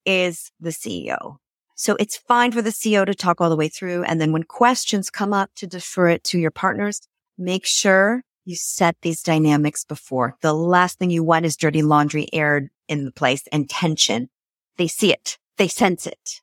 is 0.05 0.51
the 0.61 0.71
CEO. 0.71 1.37
So 1.75 1.97
it's 1.99 2.17
fine 2.17 2.53
for 2.53 2.61
the 2.61 2.71
CEO 2.71 3.07
to 3.07 3.15
talk 3.15 3.41
all 3.41 3.49
the 3.49 3.57
way 3.57 3.69
through. 3.69 4.05
And 4.05 4.21
then 4.21 4.33
when 4.33 4.43
questions 4.43 5.09
come 5.09 5.33
up 5.33 5.51
to 5.57 5.67
defer 5.67 6.09
it 6.09 6.25
to 6.25 6.39
your 6.39 6.51
partners, 6.51 7.01
make 7.39 7.65
sure 7.65 8.23
you 8.45 8.57
set 8.57 8.97
these 9.03 9.23
dynamics 9.23 9.85
before. 9.85 10.37
The 10.43 10.53
last 10.53 10.99
thing 10.99 11.11
you 11.11 11.25
want 11.25 11.47
is 11.47 11.57
dirty 11.57 11.83
laundry 11.83 12.29
aired 12.33 12.69
in 12.89 13.05
the 13.05 13.13
place 13.13 13.45
and 13.53 13.69
tension. 13.69 14.29
They 14.77 14.89
see 14.89 15.13
it. 15.13 15.39
They 15.57 15.69
sense 15.69 16.07
it. 16.07 16.41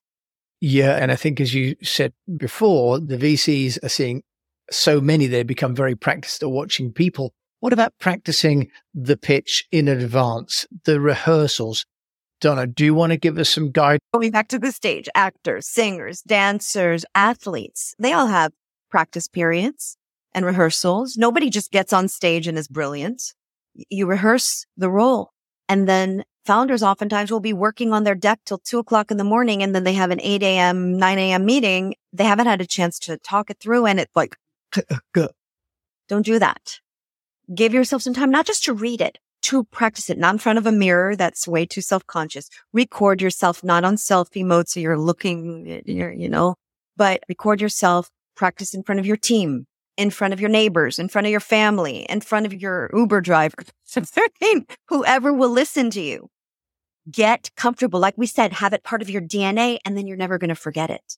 Yeah. 0.59 0.95
And 0.95 1.11
I 1.11 1.15
think, 1.15 1.39
as 1.39 1.53
you 1.53 1.75
said 1.83 2.13
before, 2.37 2.99
the 2.99 3.17
VCs 3.17 3.83
are 3.83 3.89
seeing 3.89 4.23
so 4.71 4.99
many, 4.99 5.27
they 5.27 5.43
become 5.43 5.75
very 5.75 5.95
practiced 5.95 6.43
at 6.43 6.49
watching 6.49 6.91
people. 6.91 7.33
What 7.59 7.73
about 7.73 7.93
practicing 7.99 8.69
the 8.93 9.17
pitch 9.17 9.65
in 9.71 9.87
advance, 9.87 10.67
the 10.85 10.99
rehearsals? 10.99 11.85
Donna, 12.39 12.67
do 12.67 12.85
you 12.85 12.93
want 12.93 13.11
to 13.13 13.17
give 13.17 13.39
us 13.39 13.49
some 13.49 13.71
guidance? 13.71 14.03
Going 14.13 14.29
back 14.29 14.47
to 14.49 14.59
the 14.59 14.71
stage, 14.71 15.09
actors, 15.15 15.67
singers, 15.67 16.21
dancers, 16.21 17.03
athletes, 17.15 17.95
they 17.97 18.13
all 18.13 18.27
have 18.27 18.51
practice 18.91 19.27
periods 19.27 19.97
and 20.33 20.45
rehearsals. 20.45 21.17
Nobody 21.17 21.49
just 21.49 21.71
gets 21.71 21.91
on 21.93 22.07
stage 22.07 22.47
and 22.47 22.57
is 22.59 22.67
brilliant. 22.67 23.33
You 23.89 24.05
rehearse 24.05 24.65
the 24.77 24.89
role 24.89 25.31
and 25.67 25.89
then 25.89 26.25
founders 26.45 26.83
oftentimes 26.83 27.31
will 27.31 27.39
be 27.39 27.53
working 27.53 27.91
on 27.91 28.03
their 28.03 28.15
deck 28.15 28.39
till 28.45 28.59
two 28.59 28.77
o'clock 28.77 29.09
in 29.09 29.17
the 29.17 29.23
morning 29.23 29.63
and 29.63 29.73
then 29.73 29.83
they 29.83 29.93
have 29.93 30.11
an 30.11 30.21
8 30.21 30.43
a.m., 30.43 30.95
9 30.97 31.17
a.m. 31.17 31.43
meeting. 31.43 31.95
They 32.13 32.23
haven't 32.23 32.45
had 32.45 32.61
a 32.61 32.67
chance 32.67 32.99
to 32.99 33.17
talk 33.17 33.49
it 33.49 33.57
through 33.59 33.87
and 33.87 33.99
it's 33.99 34.15
like, 34.15 34.37
don't 36.07 36.25
do 36.25 36.37
that. 36.37 36.79
Give 37.53 37.73
yourself 37.73 38.01
some 38.01 38.13
time, 38.13 38.31
not 38.31 38.45
just 38.45 38.63
to 38.65 38.73
read 38.73 39.01
it, 39.01 39.17
to 39.43 39.63
practice 39.65 40.09
it, 40.09 40.17
not 40.17 40.35
in 40.35 40.39
front 40.39 40.57
of 40.57 40.65
a 40.65 40.71
mirror. 40.71 41.15
That's 41.15 41.47
way 41.47 41.65
too 41.65 41.81
self-conscious. 41.81 42.49
Record 42.73 43.21
yourself, 43.21 43.63
not 43.63 43.83
on 43.83 43.95
selfie 43.95 44.45
mode. 44.45 44.67
So 44.67 44.79
you're 44.79 44.97
looking, 44.97 45.81
you're, 45.85 46.11
you 46.11 46.29
know, 46.29 46.55
but 46.95 47.21
record 47.29 47.61
yourself, 47.61 48.09
practice 48.35 48.73
in 48.73 48.83
front 48.83 48.99
of 48.99 49.05
your 49.05 49.17
team, 49.17 49.65
in 49.95 50.09
front 50.09 50.33
of 50.33 50.41
your 50.41 50.49
neighbors, 50.49 50.99
in 50.99 51.07
front 51.07 51.27
of 51.27 51.31
your 51.31 51.39
family, 51.39 51.99
in 52.09 52.21
front 52.21 52.45
of 52.45 52.53
your 52.53 52.89
Uber 52.93 53.21
driver, 53.21 53.55
whoever 54.87 55.33
will 55.33 55.49
listen 55.49 55.89
to 55.91 56.01
you 56.01 56.29
get 57.09 57.49
comfortable. 57.55 57.99
Like 57.99 58.17
we 58.17 58.27
said, 58.27 58.53
have 58.53 58.73
it 58.73 58.83
part 58.83 59.01
of 59.01 59.09
your 59.09 59.21
DNA 59.21 59.79
and 59.85 59.97
then 59.97 60.07
you're 60.07 60.17
never 60.17 60.37
going 60.37 60.49
to 60.49 60.55
forget 60.55 60.89
it. 60.89 61.17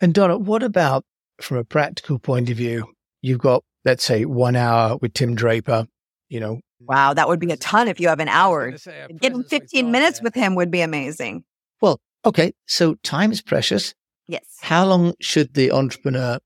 And 0.00 0.12
Donna, 0.12 0.36
what 0.36 0.62
about 0.62 1.04
from 1.40 1.58
a 1.58 1.64
practical 1.64 2.18
point 2.18 2.50
of 2.50 2.56
view? 2.56 2.92
You've 3.22 3.38
got, 3.38 3.64
let's 3.84 4.04
say, 4.04 4.24
one 4.24 4.56
hour 4.56 4.98
with 4.98 5.14
Tim 5.14 5.34
Draper, 5.34 5.86
you 6.28 6.40
know. 6.40 6.60
Wow, 6.80 7.14
that 7.14 7.28
would 7.28 7.38
be 7.38 7.50
a 7.52 7.56
ton 7.56 7.88
if 7.88 8.00
you 8.00 8.08
have 8.08 8.20
an 8.20 8.28
hour. 8.28 8.76
Getting 9.20 9.44
15 9.44 9.90
minutes 9.90 10.20
with 10.20 10.34
him 10.34 10.56
would 10.56 10.70
be 10.70 10.80
amazing. 10.80 11.44
Well, 11.80 12.00
okay. 12.24 12.52
So 12.66 12.96
time 13.04 13.30
is 13.30 13.40
precious. 13.40 13.94
Yes. 14.26 14.44
How 14.60 14.84
long 14.84 15.14
should 15.20 15.54
the 15.54 15.70
entrepreneur 15.70 16.40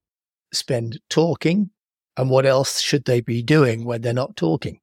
spend 0.52 1.00
talking? 1.08 1.70
And 2.18 2.30
what 2.30 2.46
else 2.46 2.80
should 2.80 3.04
they 3.04 3.20
be 3.20 3.42
doing 3.42 3.84
when 3.84 4.02
they're 4.02 4.12
not 4.12 4.36
talking? 4.36 4.80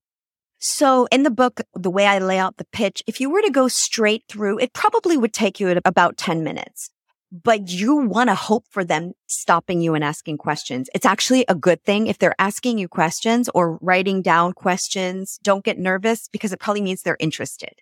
So 0.59 1.07
in 1.11 1.23
the 1.23 1.31
book, 1.31 1.61
the 1.73 1.89
way 1.89 2.05
I 2.05 2.19
lay 2.19 2.37
out 2.37 2.57
the 2.57 2.65
pitch, 2.71 3.03
if 3.05 3.19
you 3.19 3.29
were 3.29 3.41
to 3.41 3.51
go 3.51 3.67
straight 3.67 4.23
through, 4.29 4.59
it 4.59 4.71
probably 4.73 5.17
would 5.17 5.33
take 5.33 5.59
you 5.59 5.69
about 5.83 6.15
10 6.17 6.43
minutes, 6.43 6.89
but 7.33 7.69
you 7.69 7.95
want 7.95 8.29
to 8.29 8.35
hope 8.35 8.65
for 8.69 8.85
them 8.85 9.13
stopping 9.27 9.81
you 9.81 9.95
and 9.95 10.03
asking 10.03 10.37
questions. 10.37 10.89
It's 10.93 11.05
actually 11.05 11.43
a 11.49 11.55
good 11.55 11.83
thing 11.83 12.07
if 12.07 12.19
they're 12.19 12.39
asking 12.39 12.77
you 12.77 12.87
questions 12.87 13.49
or 13.53 13.77
writing 13.81 14.21
down 14.21 14.53
questions. 14.53 15.39
Don't 15.43 15.65
get 15.65 15.79
nervous 15.79 16.29
because 16.29 16.53
it 16.53 16.59
probably 16.59 16.81
means 16.81 17.01
they're 17.01 17.17
interested. 17.19 17.73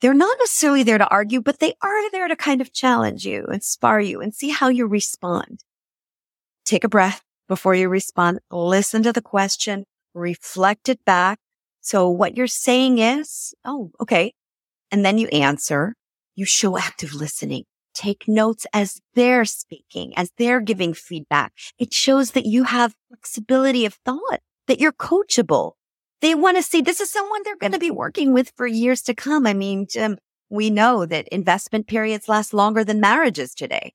They're 0.00 0.14
not 0.14 0.36
necessarily 0.40 0.82
there 0.82 0.98
to 0.98 1.08
argue, 1.08 1.40
but 1.40 1.60
they 1.60 1.74
are 1.82 2.10
there 2.10 2.26
to 2.26 2.36
kind 2.36 2.60
of 2.60 2.72
challenge 2.72 3.24
you 3.24 3.44
and 3.46 3.62
spar 3.62 4.00
you 4.00 4.20
and 4.20 4.34
see 4.34 4.48
how 4.48 4.68
you 4.68 4.86
respond. 4.86 5.60
Take 6.64 6.84
a 6.84 6.88
breath 6.88 7.22
before 7.48 7.74
you 7.74 7.88
respond. 7.88 8.40
Listen 8.50 9.02
to 9.02 9.12
the 9.12 9.22
question, 9.22 9.84
reflect 10.14 10.88
it 10.88 11.04
back 11.04 11.38
so 11.86 12.08
what 12.08 12.36
you're 12.36 12.48
saying 12.48 12.98
is, 12.98 13.54
oh, 13.64 13.92
okay. 14.00 14.32
And 14.90 15.04
then 15.04 15.18
you 15.18 15.28
answer, 15.28 15.94
you 16.34 16.44
show 16.44 16.76
active 16.76 17.14
listening. 17.14 17.62
Take 17.96 18.28
notes 18.28 18.66
as 18.74 19.00
they're 19.14 19.46
speaking, 19.46 20.12
as 20.18 20.30
they're 20.36 20.60
giving 20.60 20.92
feedback. 20.92 21.54
It 21.78 21.94
shows 21.94 22.32
that 22.32 22.44
you 22.44 22.64
have 22.64 22.94
flexibility 23.08 23.86
of 23.86 23.94
thought, 24.04 24.40
that 24.66 24.78
you're 24.78 24.92
coachable. 24.92 25.72
They 26.20 26.34
want 26.34 26.58
to 26.58 26.62
see 26.62 26.82
this 26.82 27.00
is 27.00 27.10
someone 27.10 27.40
they're 27.42 27.56
going 27.56 27.72
to 27.72 27.78
be 27.78 27.90
working 27.90 28.34
with 28.34 28.52
for 28.54 28.66
years 28.66 29.00
to 29.02 29.14
come. 29.14 29.46
I 29.46 29.54
mean, 29.54 29.86
Jim, 29.88 30.18
we 30.50 30.68
know 30.68 31.06
that 31.06 31.26
investment 31.28 31.86
periods 31.86 32.28
last 32.28 32.52
longer 32.52 32.84
than 32.84 33.00
marriages 33.00 33.54
today. 33.54 33.94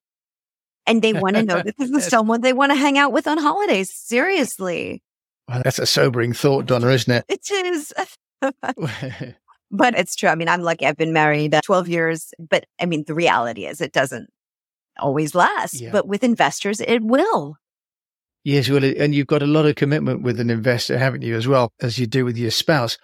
And 0.88 1.04
they 1.04 1.14
want 1.14 1.36
to 1.36 1.44
know 1.44 1.62
that 1.64 1.78
this 1.78 1.92
is 1.92 2.08
someone 2.08 2.42
they 2.42 2.54
want 2.54 2.72
to 2.72 2.76
hang 2.76 2.98
out 2.98 3.14
with 3.14 3.28
on 3.28 3.38
holidays. 3.38 3.94
Seriously. 3.94 5.04
Well, 5.48 5.62
that's 5.64 5.78
a 5.78 5.86
sobering 5.86 6.34
thought, 6.34 6.66
Donna, 6.66 6.88
isn't 6.88 7.14
it? 7.14 7.26
It 7.30 7.52
is. 7.52 7.94
but 9.72 9.98
it's 9.98 10.16
true. 10.16 10.30
I 10.30 10.36
mean, 10.36 10.50
I'm 10.50 10.62
lucky. 10.62 10.86
I've 10.86 10.98
been 10.98 11.14
married 11.14 11.56
uh, 11.56 11.62
12 11.64 11.88
years, 11.88 12.34
but 12.40 12.66
I 12.80 12.86
mean, 12.86 13.04
the 13.08 13.16
reality 13.16 13.66
is 13.66 13.82
it 13.82 13.94
doesn't 13.94 14.30
always 15.00 15.34
last, 15.34 15.80
yeah. 15.80 15.92
but 15.92 16.08
with 16.08 16.24
investors, 16.24 16.82
it 16.82 17.02
will. 17.02 17.56
Yes, 18.44 18.70
well, 18.70 18.84
and 18.84 19.14
you've 19.14 19.28
got 19.28 19.44
a 19.44 19.48
lot 19.48 19.66
of 19.66 19.76
commitment 19.76 20.24
with 20.24 20.40
an 20.40 20.50
investor, 20.50 20.98
haven't 20.98 21.22
you, 21.22 21.36
as 21.36 21.48
well 21.48 21.72
as 21.80 22.00
you 22.00 22.08
do 22.08 22.26
with 22.26 22.38
your 22.38 22.52
spouse. 22.52 22.98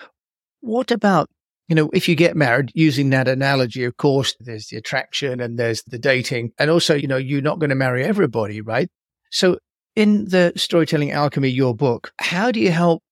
What 0.61 0.91
about 0.91 1.29
you 1.67 1.75
know, 1.75 1.89
if 1.93 2.07
you 2.07 2.15
get 2.15 2.35
married 2.35 2.71
using 2.75 3.09
that 3.09 3.27
analogy, 3.27 3.83
of 3.83 3.97
course, 3.97 4.35
there's 4.39 4.67
the 4.67 4.77
attraction 4.77 5.41
and 5.41 5.59
there's 5.59 5.83
the 5.83 5.99
dating. 5.99 6.53
And 6.57 6.71
also, 6.71 6.95
you 6.95 7.07
know, 7.07 7.17
you're 7.17 7.41
not 7.41 7.59
going 7.59 7.71
to 7.71 7.75
marry 7.75 8.05
everybody, 8.05 8.61
right? 8.61 8.89
So 9.31 9.57
in 9.95 10.25
the 10.29 10.53
storytelling 10.55 11.11
alchemy, 11.11 11.49
your 11.49 11.75
book, 11.75 12.13
how 12.19 12.51
do 12.51 12.61
you 12.61 12.71
help 12.71 13.03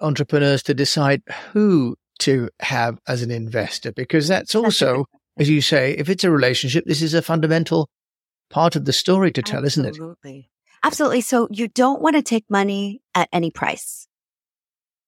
entrepreneurs 0.00 0.62
to 0.64 0.74
decide 0.74 1.22
who 1.52 1.96
to 2.20 2.48
have 2.60 2.98
as 3.06 3.22
an 3.22 3.30
investor? 3.30 3.92
Because 3.92 4.28
that's 4.28 4.54
also, 4.54 5.06
as 5.38 5.48
you 5.48 5.60
say, 5.60 5.92
if 5.92 6.08
it's 6.08 6.24
a 6.24 6.30
relationship, 6.30 6.84
this 6.86 7.02
is 7.02 7.14
a 7.14 7.22
fundamental 7.22 7.88
part 8.50 8.76
of 8.76 8.84
the 8.84 8.92
story 8.92 9.30
to 9.32 9.42
tell, 9.42 9.64
Absolutely. 9.64 9.66
isn't 9.66 9.84
it? 9.86 9.88
Absolutely. 9.88 10.50
Absolutely. 10.82 11.20
So 11.20 11.48
you 11.50 11.68
don't 11.68 12.00
want 12.00 12.16
to 12.16 12.22
take 12.22 12.44
money 12.48 13.02
at 13.14 13.28
any 13.32 13.50
price. 13.50 14.06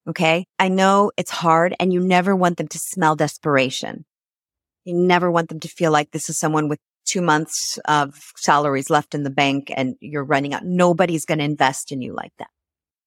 Okay. 0.08 0.46
I 0.58 0.68
know 0.68 1.12
it's 1.16 1.30
hard 1.30 1.74
and 1.78 1.92
you 1.92 2.00
never 2.00 2.34
want 2.34 2.56
them 2.56 2.68
to 2.68 2.78
smell 2.78 3.16
desperation. 3.16 4.04
You 4.84 4.94
never 4.94 5.30
want 5.30 5.48
them 5.48 5.60
to 5.60 5.68
feel 5.68 5.92
like 5.92 6.10
this 6.10 6.28
is 6.28 6.38
someone 6.38 6.68
with 6.68 6.80
two 7.04 7.22
months 7.22 7.78
of 7.86 8.18
salaries 8.36 8.90
left 8.90 9.14
in 9.14 9.22
the 9.22 9.30
bank 9.30 9.72
and 9.74 9.94
you're 10.00 10.24
running 10.24 10.54
out. 10.54 10.64
Nobody's 10.64 11.24
going 11.24 11.38
to 11.38 11.44
invest 11.44 11.92
in 11.92 12.02
you 12.02 12.14
like 12.14 12.32
that. 12.38 12.50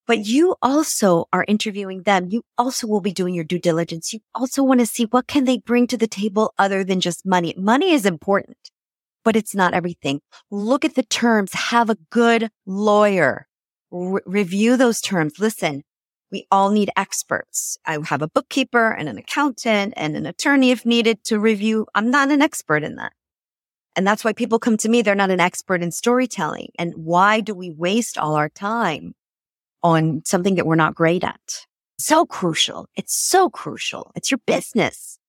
But 0.07 0.25
you 0.25 0.55
also 0.61 1.25
are 1.33 1.45
interviewing 1.47 2.03
them. 2.03 2.27
You 2.29 2.43
also 2.57 2.85
will 2.85 3.01
be 3.01 3.11
doing 3.11 3.33
your 3.33 3.43
due 3.43 3.59
diligence. 3.59 4.13
You 4.13 4.19
also 4.35 4.61
want 4.63 4.79
to 4.79 4.85
see 4.85 5.05
what 5.05 5.27
can 5.27 5.45
they 5.45 5.57
bring 5.57 5.87
to 5.87 5.97
the 5.97 6.07
table 6.07 6.53
other 6.59 6.83
than 6.83 7.01
just 7.01 7.25
money. 7.25 7.55
Money 7.57 7.91
is 7.91 8.05
important, 8.05 8.57
but 9.23 9.35
it's 9.35 9.55
not 9.55 9.73
everything. 9.73 10.21
Look 10.51 10.85
at 10.85 10.95
the 10.95 11.03
terms. 11.03 11.53
Have 11.53 11.89
a 11.89 11.97
good 12.11 12.49
lawyer. 12.67 13.47
Re- 13.89 14.21
review 14.25 14.77
those 14.77 15.01
terms. 15.01 15.39
Listen, 15.39 15.83
we 16.31 16.45
all 16.51 16.69
need 16.69 16.91
experts. 16.95 17.77
I 17.85 17.97
have 18.05 18.21
a 18.21 18.27
bookkeeper 18.27 18.91
and 18.91 19.09
an 19.09 19.17
accountant 19.17 19.93
and 19.97 20.15
an 20.15 20.27
attorney 20.27 20.69
if 20.69 20.85
needed 20.85 21.23
to 21.25 21.39
review. 21.39 21.87
I'm 21.95 22.11
not 22.11 22.29
an 22.29 22.43
expert 22.43 22.83
in 22.83 22.95
that. 22.97 23.13
And 23.95 24.05
that's 24.05 24.23
why 24.23 24.33
people 24.33 24.59
come 24.59 24.77
to 24.77 24.89
me. 24.89 25.01
They're 25.01 25.15
not 25.15 25.31
an 25.31 25.39
expert 25.39 25.81
in 25.81 25.91
storytelling. 25.91 26.69
And 26.77 26.93
why 26.95 27.39
do 27.39 27.55
we 27.55 27.71
waste 27.71 28.17
all 28.17 28.35
our 28.35 28.49
time 28.49 29.15
on 29.85 30.23
something 30.25 30.55
that 30.55 30.65
we're 30.65 30.75
not 30.75 30.95
great 30.95 31.23
at? 31.23 31.65
So 31.99 32.25
crucial. 32.25 32.87
It's 32.95 33.15
so 33.15 33.49
crucial. 33.49 34.11
It's 34.15 34.31
your 34.31 34.39
business. 34.47 35.19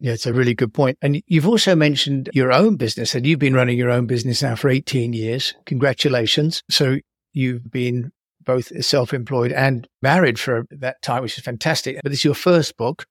Yeah, 0.00 0.12
it's 0.12 0.26
a 0.26 0.32
really 0.32 0.54
good 0.54 0.74
point. 0.74 0.98
And 1.00 1.22
you've 1.26 1.46
also 1.46 1.76
mentioned 1.76 2.28
your 2.32 2.52
own 2.52 2.76
business 2.76 3.14
and 3.14 3.24
you've 3.24 3.38
been 3.38 3.54
running 3.54 3.78
your 3.78 3.90
own 3.90 4.06
business 4.06 4.42
now 4.42 4.56
for 4.56 4.68
18 4.68 5.12
years. 5.12 5.54
Congratulations. 5.64 6.62
So 6.68 6.98
you've 7.32 7.70
been 7.70 8.10
both 8.44 8.84
self-employed 8.84 9.52
and 9.52 9.86
married 10.02 10.38
for 10.40 10.66
that 10.70 11.00
time, 11.02 11.22
which 11.22 11.38
is 11.38 11.44
fantastic. 11.44 12.00
But 12.02 12.12
is 12.12 12.24
your 12.24 12.34
first 12.34 12.76
book. 12.76 13.06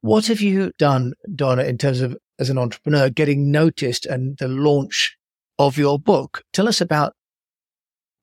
What 0.00 0.26
have 0.26 0.40
you 0.40 0.72
done, 0.78 1.12
Donna, 1.34 1.62
in 1.62 1.78
terms 1.78 2.00
of 2.00 2.16
as 2.38 2.50
an 2.50 2.58
entrepreneur 2.58 3.08
getting 3.08 3.50
noticed 3.50 4.04
and 4.04 4.36
the 4.38 4.48
launch 4.48 5.16
of 5.58 5.78
your 5.78 5.98
book? 5.98 6.42
Tell 6.52 6.68
us 6.68 6.80
about 6.80 7.14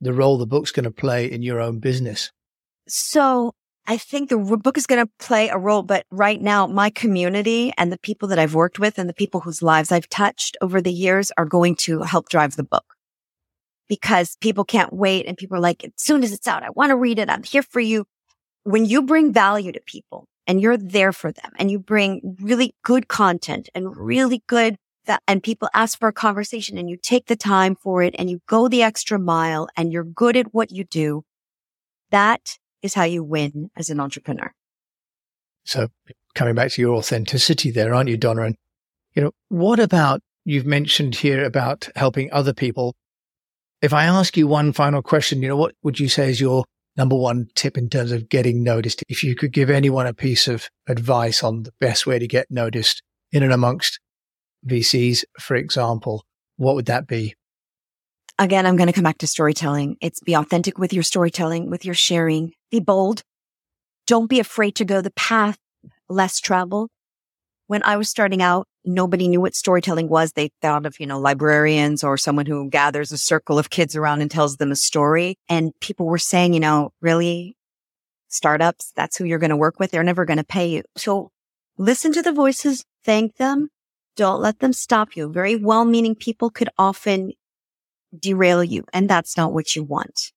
the 0.04 0.14
role 0.14 0.38
the 0.38 0.46
book's 0.46 0.72
going 0.72 0.84
to 0.84 0.92
play 0.92 1.26
in 1.32 1.42
your 1.42 1.60
own 1.60 1.80
business. 1.80 2.32
So 2.88 3.54
I 3.86 3.98
think 3.98 4.30
the 4.30 4.38
book 4.38 4.78
is 4.78 4.88
going 4.88 5.06
to 5.06 5.12
play 5.20 5.50
a 5.50 5.58
role, 5.58 5.84
but 5.84 6.06
right 6.12 6.42
now 6.42 6.68
my 6.68 6.90
community 6.90 7.74
and 7.78 7.92
the 7.92 8.00
people 8.00 8.28
that 8.30 8.40
I've 8.40 8.56
worked 8.56 8.80
with 8.80 8.98
and 8.98 9.10
the 9.10 9.14
people 9.14 9.42
whose 9.42 9.62
lives 9.62 9.92
I've 9.92 10.10
touched 10.10 10.58
over 10.62 10.82
the 10.82 10.92
years 10.92 11.32
are 11.38 11.46
going 11.46 11.76
to 11.78 12.02
help 12.02 12.30
drive 12.30 12.56
the 12.56 12.64
book 12.64 12.96
because 13.90 14.38
people 14.40 14.64
can't 14.64 14.94
wait 14.94 15.26
and 15.26 15.38
people 15.38 15.58
are 15.58 15.62
like, 15.62 15.84
as 15.84 15.92
soon 15.98 16.24
as 16.24 16.32
it's 16.32 16.48
out, 16.48 16.64
I 16.64 16.70
want 16.72 16.92
to 16.92 16.96
read 16.96 17.20
it. 17.20 17.30
I'm 17.30 17.44
here 17.44 17.64
for 17.64 17.80
you. 17.80 18.06
When 18.64 18.86
you 18.86 19.02
bring 19.02 19.34
value 19.34 19.74
to 19.74 19.82
people 19.86 20.28
and 20.48 20.62
you're 20.62 20.78
there 20.78 21.12
for 21.12 21.32
them 21.32 21.52
and 21.60 21.70
you 21.70 21.80
bring 21.80 22.38
really 22.42 22.74
good 22.84 23.10
content 23.10 23.70
and 23.76 23.96
really 23.98 24.42
good 24.48 24.78
that, 25.06 25.22
and 25.28 25.44
people 25.44 25.70
ask 25.74 26.00
for 26.00 26.08
a 26.08 26.14
conversation 26.14 26.78
and 26.78 26.90
you 26.90 26.98
take 26.98 27.28
the 27.28 27.36
time 27.36 27.76
for 27.76 28.04
it 28.04 28.16
and 28.18 28.30
you 28.30 28.42
go 28.48 28.68
the 28.68 28.84
extra 28.84 29.20
mile 29.20 29.68
and 29.76 29.92
you're 29.92 30.04
good 30.04 30.38
at 30.38 30.54
what 30.54 30.72
you 30.72 30.84
do. 30.84 31.24
That 32.12 32.58
is 32.82 32.94
how 32.94 33.04
you 33.04 33.24
win 33.24 33.70
as 33.76 33.90
an 33.90 34.00
entrepreneur. 34.00 34.54
So 35.66 35.88
coming 36.36 36.56
back 36.56 36.72
to 36.72 36.82
your 36.82 36.96
authenticity 36.96 37.72
there, 37.72 37.94
aren't 37.94 38.10
you, 38.10 38.18
Donna? 38.18 38.44
And, 38.44 38.56
you 39.14 39.24
know, 39.24 39.32
what 39.50 39.80
about 39.80 40.22
you've 40.46 40.66
mentioned 40.66 41.16
here 41.16 41.44
about 41.44 41.90
helping 41.96 42.32
other 42.32 42.54
people 42.54 42.96
if 43.84 43.92
I 43.92 44.06
ask 44.06 44.38
you 44.38 44.48
one 44.48 44.72
final 44.72 45.02
question, 45.02 45.42
you 45.42 45.50
know, 45.50 45.58
what 45.58 45.76
would 45.84 46.00
you 46.00 46.08
say 46.08 46.30
is 46.30 46.40
your 46.40 46.64
number 46.96 47.18
one 47.18 47.50
tip 47.54 47.78
in 47.78 47.90
terms 47.90 48.14
of 48.14 48.30
getting 48.30 48.64
noticed? 48.64 49.04
If 49.10 49.24
you 49.24 49.36
could 49.36 49.52
give 49.52 49.70
anyone 49.70 50.08
a 50.08 50.14
piece 50.14 50.48
of 50.48 50.70
advice 50.88 51.44
on 51.44 51.64
the 51.64 51.74
best 51.82 52.08
way 52.08 52.18
to 52.18 52.26
get 52.26 52.50
noticed 52.50 53.04
in 53.34 53.44
and 53.44 53.52
amongst 53.52 54.00
VCs, 54.68 55.24
for 55.40 55.56
example, 55.56 56.26
what 56.58 56.76
would 56.76 56.86
that 56.86 57.08
be? 57.08 57.36
Again, 58.40 58.66
I'm 58.66 58.76
going 58.76 58.88
to 58.88 58.94
come 58.94 59.04
back 59.04 59.20
to 59.20 59.28
storytelling. 59.28 59.98
It's 60.02 60.20
be 60.20 60.34
authentic 60.34 60.80
with 60.80 60.92
your 60.92 61.04
storytelling, 61.04 61.70
with 61.70 61.86
your 61.86 61.96
sharing. 61.96 62.54
Be 62.72 62.80
bold. 62.80 63.24
Don't 64.08 64.30
be 64.30 64.40
afraid 64.40 64.76
to 64.76 64.86
go 64.86 65.02
the 65.02 65.12
path 65.12 65.58
less 66.10 66.40
traveled. 66.40 66.90
When 67.68 67.84
I 67.84 67.98
was 67.98 68.10
starting 68.10 68.42
out, 68.42 68.68
nobody 68.84 69.28
knew 69.28 69.40
what 69.40 69.56
storytelling 69.56 70.10
was. 70.10 70.34
They 70.34 70.52
thought 70.62 70.86
of, 70.86 71.00
you 71.00 71.08
know, 71.08 71.20
librarians 71.20 72.04
or 72.04 72.18
someone 72.18 72.46
who 72.46 72.70
gathers 72.70 73.12
a 73.12 73.18
circle 73.18 73.58
of 73.58 73.70
kids 73.70 73.96
around 73.96 74.22
and 74.22 74.30
tells 74.30 74.58
them 74.58 74.72
a 74.72 74.76
story. 74.76 75.38
And 75.48 75.72
people 75.80 76.06
were 76.06 76.18
saying, 76.18 76.54
you 76.54 76.60
know, 76.60 76.92
really 77.02 77.56
startups, 78.28 78.92
that's 78.96 79.16
who 79.16 79.26
you're 79.26 79.40
going 79.40 79.52
to 79.52 79.56
work 79.56 79.80
with. 79.80 79.92
They're 79.92 80.04
never 80.04 80.26
going 80.26 80.38
to 80.38 80.44
pay 80.44 80.68
you. 80.68 80.84
So 80.98 81.32
listen 81.78 82.12
to 82.14 82.22
the 82.22 82.34
voices, 82.34 82.84
thank 83.06 83.36
them. 83.36 83.70
Don't 84.16 84.42
let 84.42 84.60
them 84.60 84.74
stop 84.74 85.16
you. 85.16 85.32
Very 85.32 85.56
well 85.56 85.86
meaning 85.86 86.16
people 86.16 86.50
could 86.50 86.70
often 86.78 87.34
derail 88.18 88.64
you. 88.64 88.84
And 88.94 89.10
that's 89.10 89.36
not 89.38 89.54
what 89.54 89.76
you 89.76 89.84
want. 89.84 90.32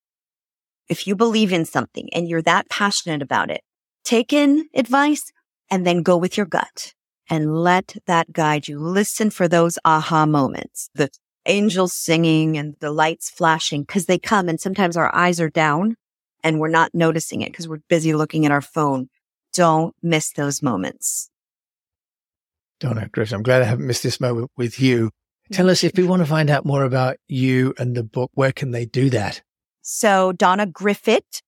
If 0.89 1.07
you 1.07 1.17
believe 1.17 1.53
in 1.53 1.65
something 1.65 2.09
and 2.12 2.29
you're 2.29 2.43
that 2.43 2.69
passionate 2.71 3.23
about 3.23 3.51
it, 3.51 3.62
take 4.05 4.33
in 4.33 4.69
advice 4.75 5.33
and 5.71 5.87
then 5.87 6.03
go 6.03 6.17
with 6.17 6.37
your 6.37 6.47
gut 6.47 6.95
and 7.29 7.57
let 7.57 7.97
that 8.07 8.33
guide 8.33 8.69
you. 8.69 8.79
Listen 8.79 9.31
for 9.31 9.49
those 9.49 9.79
aha 9.85 10.27
moments, 10.27 10.89
the 10.95 11.11
angels 11.45 11.93
singing 11.93 12.57
and 12.57 12.77
the 12.81 12.91
lights 12.91 13.31
flashing 13.31 13.83
because 13.83 14.07
they 14.07 14.19
come 14.19 14.49
and 14.49 14.61
sometimes 14.61 14.97
our 14.97 15.15
eyes 15.15 15.41
are 15.41 15.51
down 15.51 15.97
and 16.43 16.61
we're 16.61 16.69
not 16.69 16.95
noticing 16.95 17.43
it 17.43 17.51
because 17.51 17.69
we're 17.69 17.81
busy 17.89 18.15
looking 18.15 18.47
at 18.47 18.53
our 18.53 18.61
phone. 18.61 19.09
Don't 19.53 19.95
miss 20.03 20.33
those 20.33 20.62
moments. 20.62 21.31
Donna 22.81 23.09
Griffit, 23.12 23.33
I'm 23.33 23.43
glad 23.43 23.62
I 23.62 23.67
haven't 23.67 23.87
missed 23.87 24.03
this 24.03 24.21
moment 24.21 24.51
with 24.57 24.81
you. 24.81 25.11
Tell 25.53 25.71
us 25.71 25.85
if 25.85 25.93
we 25.97 26.05
want 26.05 26.21
to 26.23 26.27
find 26.27 26.51
out 26.51 26.67
more 26.67 26.85
about 26.85 27.17
you 27.29 27.73
and 27.79 27.95
the 27.95 28.03
book, 28.03 28.31
where 28.35 28.53
can 28.53 28.73
they 28.73 28.85
do 28.85 29.11
that? 29.11 29.43
So 29.83 30.33
Donna 30.33 30.67
Griffit, 30.67 31.43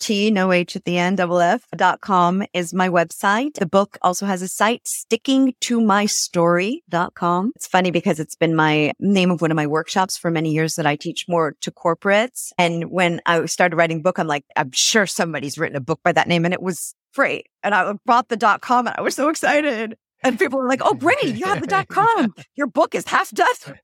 T, 0.00 0.30
no 0.32 0.50
H 0.50 0.74
at 0.74 0.84
the 0.84 0.98
end, 0.98 1.18
double 1.18 1.38
F 1.38 1.68
dot 1.76 2.00
com 2.00 2.42
is 2.52 2.74
my 2.74 2.88
website. 2.88 3.54
The 3.54 3.66
book 3.66 3.98
also 4.02 4.26
has 4.26 4.42
a 4.42 4.48
site, 4.48 4.88
sticking 4.88 5.54
to 5.60 5.80
my 5.80 6.06
story 6.06 6.82
dot 6.88 7.14
com. 7.14 7.52
It's 7.54 7.68
funny 7.68 7.92
because 7.92 8.18
it's 8.18 8.34
been 8.34 8.56
my 8.56 8.92
name 8.98 9.30
of 9.30 9.40
one 9.42 9.52
of 9.52 9.56
my 9.56 9.68
workshops 9.68 10.16
for 10.16 10.30
many 10.30 10.50
years 10.50 10.74
that 10.74 10.86
I 10.86 10.96
teach 10.96 11.26
more 11.28 11.54
to 11.60 11.70
corporates. 11.70 12.50
And 12.58 12.90
when 12.90 13.20
I 13.26 13.44
started 13.46 13.76
writing 13.76 14.02
book, 14.02 14.18
I'm 14.18 14.26
like, 14.26 14.44
I'm 14.56 14.72
sure 14.72 15.06
somebody's 15.06 15.56
written 15.58 15.76
a 15.76 15.80
book 15.80 16.00
by 16.02 16.10
that 16.12 16.26
name 16.26 16.44
and 16.44 16.54
it 16.54 16.62
was 16.62 16.96
free. 17.12 17.44
And 17.62 17.72
I 17.72 17.92
bought 18.04 18.28
the 18.28 18.36
dot 18.36 18.60
com 18.60 18.88
and 18.88 18.96
I 18.98 19.02
was 19.02 19.14
so 19.14 19.28
excited. 19.28 19.96
And 20.22 20.38
people 20.38 20.60
are 20.60 20.68
like, 20.68 20.80
oh, 20.84 20.94
great, 20.94 21.22
you 21.24 21.46
have 21.46 21.60
the 21.60 21.66
dot 21.66 21.88
com. 21.88 22.34
Your 22.54 22.66
book 22.66 22.94
is 22.94 23.06
half 23.06 23.30
done. 23.30 23.78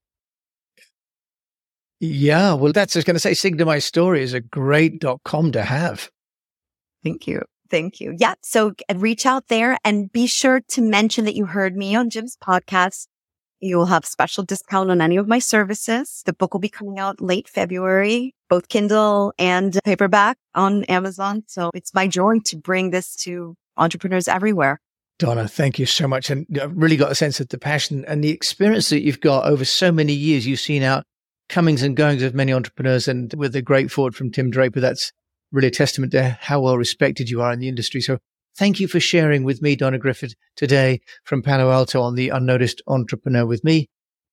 Yeah, 2.01 2.55
well, 2.55 2.73
that's 2.73 2.93
just 2.93 3.07
going 3.07 3.17
to 3.17 3.21
say, 3.21 3.35
Sing 3.35 3.59
to 3.59 3.65
My 3.65 3.81
Story 3.81 4.23
is 4.23 4.33
a 4.33 4.41
great 4.41 5.01
dot 5.01 5.21
com 5.25 5.51
to 5.53 5.63
have. 5.63 6.11
Thank 7.03 7.27
you. 7.27 7.43
Thank 7.71 8.01
you. 8.01 8.15
Yeah. 8.19 8.35
So 8.43 8.73
uh, 8.89 8.95
reach 8.97 9.27
out 9.27 9.49
there 9.49 9.79
and 9.85 10.11
be 10.11 10.27
sure 10.27 10.61
to 10.69 10.81
mention 10.81 11.25
that 11.25 11.35
you 11.35 11.47
heard 11.47 11.77
me 11.77 11.95
on 11.95 12.09
Jim's 12.09 12.37
podcast. 12.37 13.09
You 13.61 13.77
will 13.77 13.87
have 13.87 14.05
special 14.05 14.45
discount 14.45 14.91
on 14.91 15.01
any 15.01 15.17
of 15.17 15.27
my 15.27 15.41
services. 15.41 16.23
The 16.25 16.33
book 16.33 16.55
will 16.55 16.61
be 16.61 16.69
coming 16.69 16.99
out 16.99 17.21
late 17.21 17.49
February, 17.49 18.35
both 18.49 18.69
Kindle 18.69 19.33
and 19.39 19.79
paperback 19.85 20.39
on 20.55 20.85
Amazon. 20.85 21.43
So 21.49 21.71
it's 21.75 21.93
my 21.93 22.07
joy 22.07 22.39
to 22.47 22.57
bring 22.57 22.91
this 22.91 23.17
to 23.25 23.57
entrepreneurs 23.77 24.29
everywhere. 24.29 24.81
Donna, 25.19 25.49
thank 25.49 25.79
you 25.79 25.87
so 25.87 26.07
much. 26.07 26.31
And 26.31 26.47
I've 26.61 26.77
really 26.77 26.97
got 26.97 27.11
a 27.11 27.17
sense 27.17 27.41
of 27.41 27.49
the 27.49 27.59
passion 27.59 28.05
and 28.07 28.23
the 28.23 28.31
experience 28.31 28.89
that 28.91 29.03
you've 29.03 29.21
got 29.21 29.47
over 29.47 29.65
so 29.65 29.91
many 29.91 30.13
years. 30.13 30.47
You've 30.47 30.61
seen 30.61 30.83
out 30.83 31.05
comings 31.49 31.83
and 31.83 31.97
goings 31.97 32.23
of 32.23 32.35
many 32.35 32.53
entrepreneurs. 32.53 33.09
And 33.09 33.33
with 33.35 33.53
the 33.53 33.63
great 33.63 33.91
foreword 33.91 34.15
from 34.15 34.31
Tim 34.31 34.51
Draper, 34.51 34.81
that's 34.81 35.13
really 35.51 35.69
a 35.69 35.73
testament 35.73 36.13
to 36.13 36.39
how 36.41 36.61
well 36.61 36.79
respected 36.79 37.31
you 37.31 37.43
are 37.43 37.53
in 37.53 37.59
the 37.59 37.69
industry. 37.69 38.01
So 38.01 38.19
thank 38.57 38.79
you 38.79 38.87
for 38.87 39.01
sharing 39.01 39.43
with 39.43 39.61
me, 39.61 39.75
Donna 39.75 39.99
Griffit, 39.99 40.35
today 40.55 41.01
from 41.25 41.43
Palo 41.43 41.71
Alto 41.73 42.01
on 42.01 42.15
the 42.15 42.29
Unnoticed 42.29 42.81
Entrepreneur 42.87 43.45
with 43.45 43.65
me, 43.65 43.89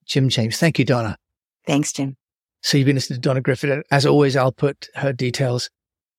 Jim 0.05 0.29
James. 0.29 0.57
Thank 0.57 0.77
you, 0.77 0.85
Donna. 0.85 1.17
Thanks, 1.65 1.93
Jim. 1.93 2.15
So 2.61 2.77
you've 2.77 2.85
been 2.85 2.95
listening 2.95 3.21
to 3.21 3.27
Donna 3.27 3.41
Griffit. 3.41 3.81
As 3.91 4.05
always, 4.05 4.35
I'll 4.35 4.51
put 4.51 4.87
her 4.95 5.13
details 5.13 5.69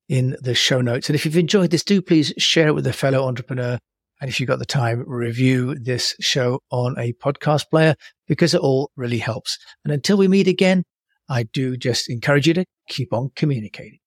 in 0.09 0.37
the 0.41 0.55
show 0.55 0.81
notes. 0.81 1.09
And 1.09 1.15
if 1.15 1.25
you've 1.25 1.37
enjoyed 1.37 1.71
this, 1.71 1.85
do 1.85 2.03
please 2.03 2.33
share 2.39 2.69
it 2.69 2.75
with 2.75 2.87
a 2.87 2.93
fellow 2.93 3.27
entrepreneur 3.27 3.79
And 4.21 4.31
if 4.31 4.41
you've 4.41 4.49
got 4.49 4.59
the 4.59 4.67
time, 4.67 5.05
review 5.07 5.75
this 5.75 6.15
show 6.21 6.61
on 6.71 6.99
a 6.99 7.13
podcast 7.15 7.65
player 7.71 7.95
because 8.27 8.55
it 8.55 8.61
all 8.61 8.91
really 8.97 9.19
helps. 9.19 9.59
And 9.85 9.93
until 9.93 10.17
we 10.17 10.29
meet 10.29 10.49
again, 10.49 10.85
I 11.29 11.43
do 11.43 11.77
just 11.77 12.09
encourage 12.09 12.47
you 12.47 12.55
to 12.55 12.65
keep 12.89 13.13
on 13.13 13.31
communicating. 13.37 13.99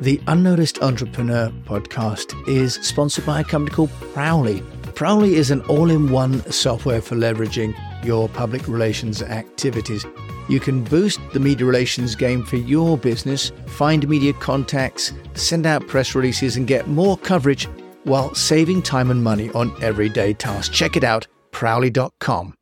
The 0.00 0.20
Unnoticed 0.26 0.82
Entrepreneur 0.82 1.50
podcast 1.64 2.48
is 2.48 2.74
sponsored 2.74 3.24
by 3.24 3.40
a 3.40 3.44
company 3.44 3.74
called 3.74 3.90
Prowly. 4.12 4.60
Prowly 4.94 5.34
is 5.34 5.50
an 5.50 5.60
all 5.62 5.90
in 5.90 6.10
one 6.10 6.40
software 6.50 7.00
for 7.00 7.14
leveraging 7.14 7.74
your 8.04 8.28
public 8.28 8.66
relations 8.68 9.22
activities. 9.22 10.04
You 10.48 10.60
can 10.60 10.84
boost 10.84 11.20
the 11.32 11.40
media 11.40 11.64
relations 11.64 12.14
game 12.16 12.44
for 12.44 12.56
your 12.56 12.98
business, 12.98 13.52
find 13.66 14.06
media 14.08 14.32
contacts, 14.34 15.12
send 15.34 15.64
out 15.64 15.86
press 15.86 16.14
releases, 16.14 16.56
and 16.56 16.66
get 16.66 16.88
more 16.88 17.16
coverage 17.16 17.68
while 18.04 18.34
saving 18.34 18.82
time 18.82 19.10
and 19.10 19.22
money 19.22 19.50
on 19.50 19.72
everyday 19.82 20.32
tasks. 20.32 20.74
Check 20.74 20.96
it 20.96 21.04
out, 21.04 21.26
prowly.com. 21.50 22.54